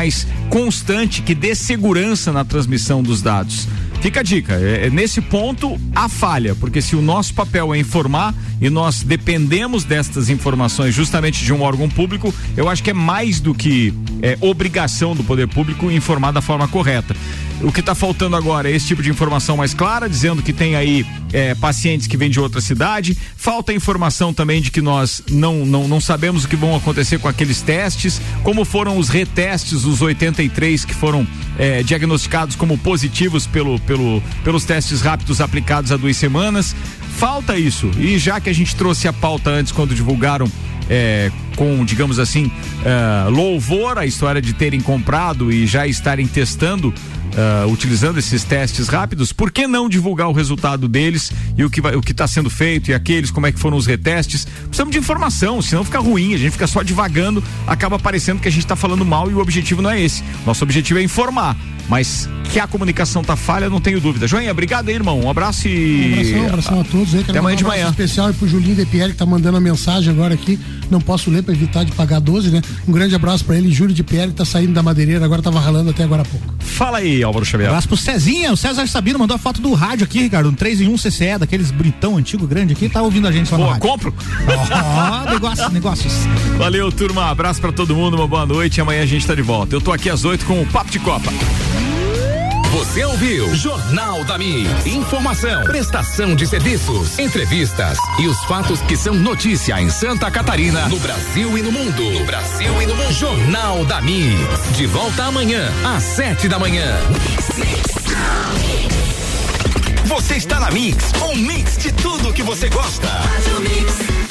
[0.49, 3.67] constante, que dê segurança na transmissão dos dados.
[4.01, 7.79] Fica a dica, é, é nesse ponto a falha, porque se o nosso papel é
[7.79, 12.93] informar e nós dependemos destas informações justamente de um órgão público, eu acho que é
[12.93, 17.15] mais do que é, obrigação do poder público informar da forma correta.
[17.61, 20.75] O que está faltando agora é esse tipo de informação mais clara, dizendo que tem
[20.75, 23.17] aí é, pacientes que vêm de outra cidade.
[23.35, 27.27] Falta informação também de que nós não, não, não sabemos o que vão acontecer com
[27.27, 33.79] aqueles testes, como foram os retestes, os 83 que foram é, diagnosticados como positivos pelo,
[33.81, 36.75] pelo, pelos testes rápidos aplicados há duas semanas.
[37.17, 37.89] Falta isso.
[37.97, 40.49] E já que a gente trouxe a pauta antes, quando divulgaram
[40.89, 42.51] é, com, digamos assim,
[42.85, 46.93] é, louvor a história de terem comprado e já estarem testando,
[47.37, 51.79] é, utilizando esses testes rápidos, por que não divulgar o resultado deles e o que
[51.79, 54.45] vai, o que está sendo feito e aqueles, como é que foram os retestes?
[54.45, 58.51] Precisamos de informação, senão fica ruim, a gente fica só divagando, acaba parecendo que a
[58.51, 60.23] gente está falando mal e o objetivo não é esse.
[60.45, 61.55] Nosso objetivo é informar.
[61.89, 64.27] Mas que a comunicação tá falha, não tenho dúvida.
[64.27, 65.19] Joinha, obrigado aí, irmão.
[65.21, 66.09] Um abraço e.
[66.09, 67.19] Um abração, um abração a todos aí.
[67.21, 67.81] Quero Até amanhã de um manhã.
[67.87, 70.59] abraço especial aí pro Julinho De Pierre que tá mandando a mensagem agora aqui.
[70.89, 72.61] Não posso ler pra evitar de pagar 12, né?
[72.87, 75.59] Um grande abraço pra ele, Júlio de Pierre, que tá saindo da madeireira, agora tava
[75.59, 76.53] ralando até agora há pouco.
[76.59, 77.69] Fala aí, Álvaro Xavier.
[77.69, 80.81] Abraço pro Cezinha, o César Sabino mandou a foto do rádio aqui, Ricardo, um 3
[80.81, 83.73] em 1 CCE, daqueles bonitão antigo, grande aqui, tá ouvindo a gente lá no Boa,
[83.73, 83.89] rádio.
[83.89, 84.13] compro.
[85.25, 86.13] Ó, negócios, negócios.
[86.57, 87.25] Valeu, turma.
[87.29, 88.79] Abraço pra todo mundo, uma boa noite.
[88.79, 89.75] Amanhã a gente tá de volta.
[89.75, 91.31] Eu tô aqui às 8 com o Papo de Copa.
[92.71, 94.67] Você ouviu Jornal da Mi.
[94.85, 100.99] Informação, prestação de serviços, entrevistas e os fatos que são notícia em Santa Catarina, no
[100.99, 102.03] Brasil e no mundo.
[102.11, 103.13] No Brasil e no mundo.
[103.13, 104.35] Jornal da Mi.
[104.75, 106.85] De volta amanhã, às sete da manhã.
[110.05, 113.07] Você está na Mix, um mix de tudo que você gosta.
[113.07, 114.26] Faz o mix.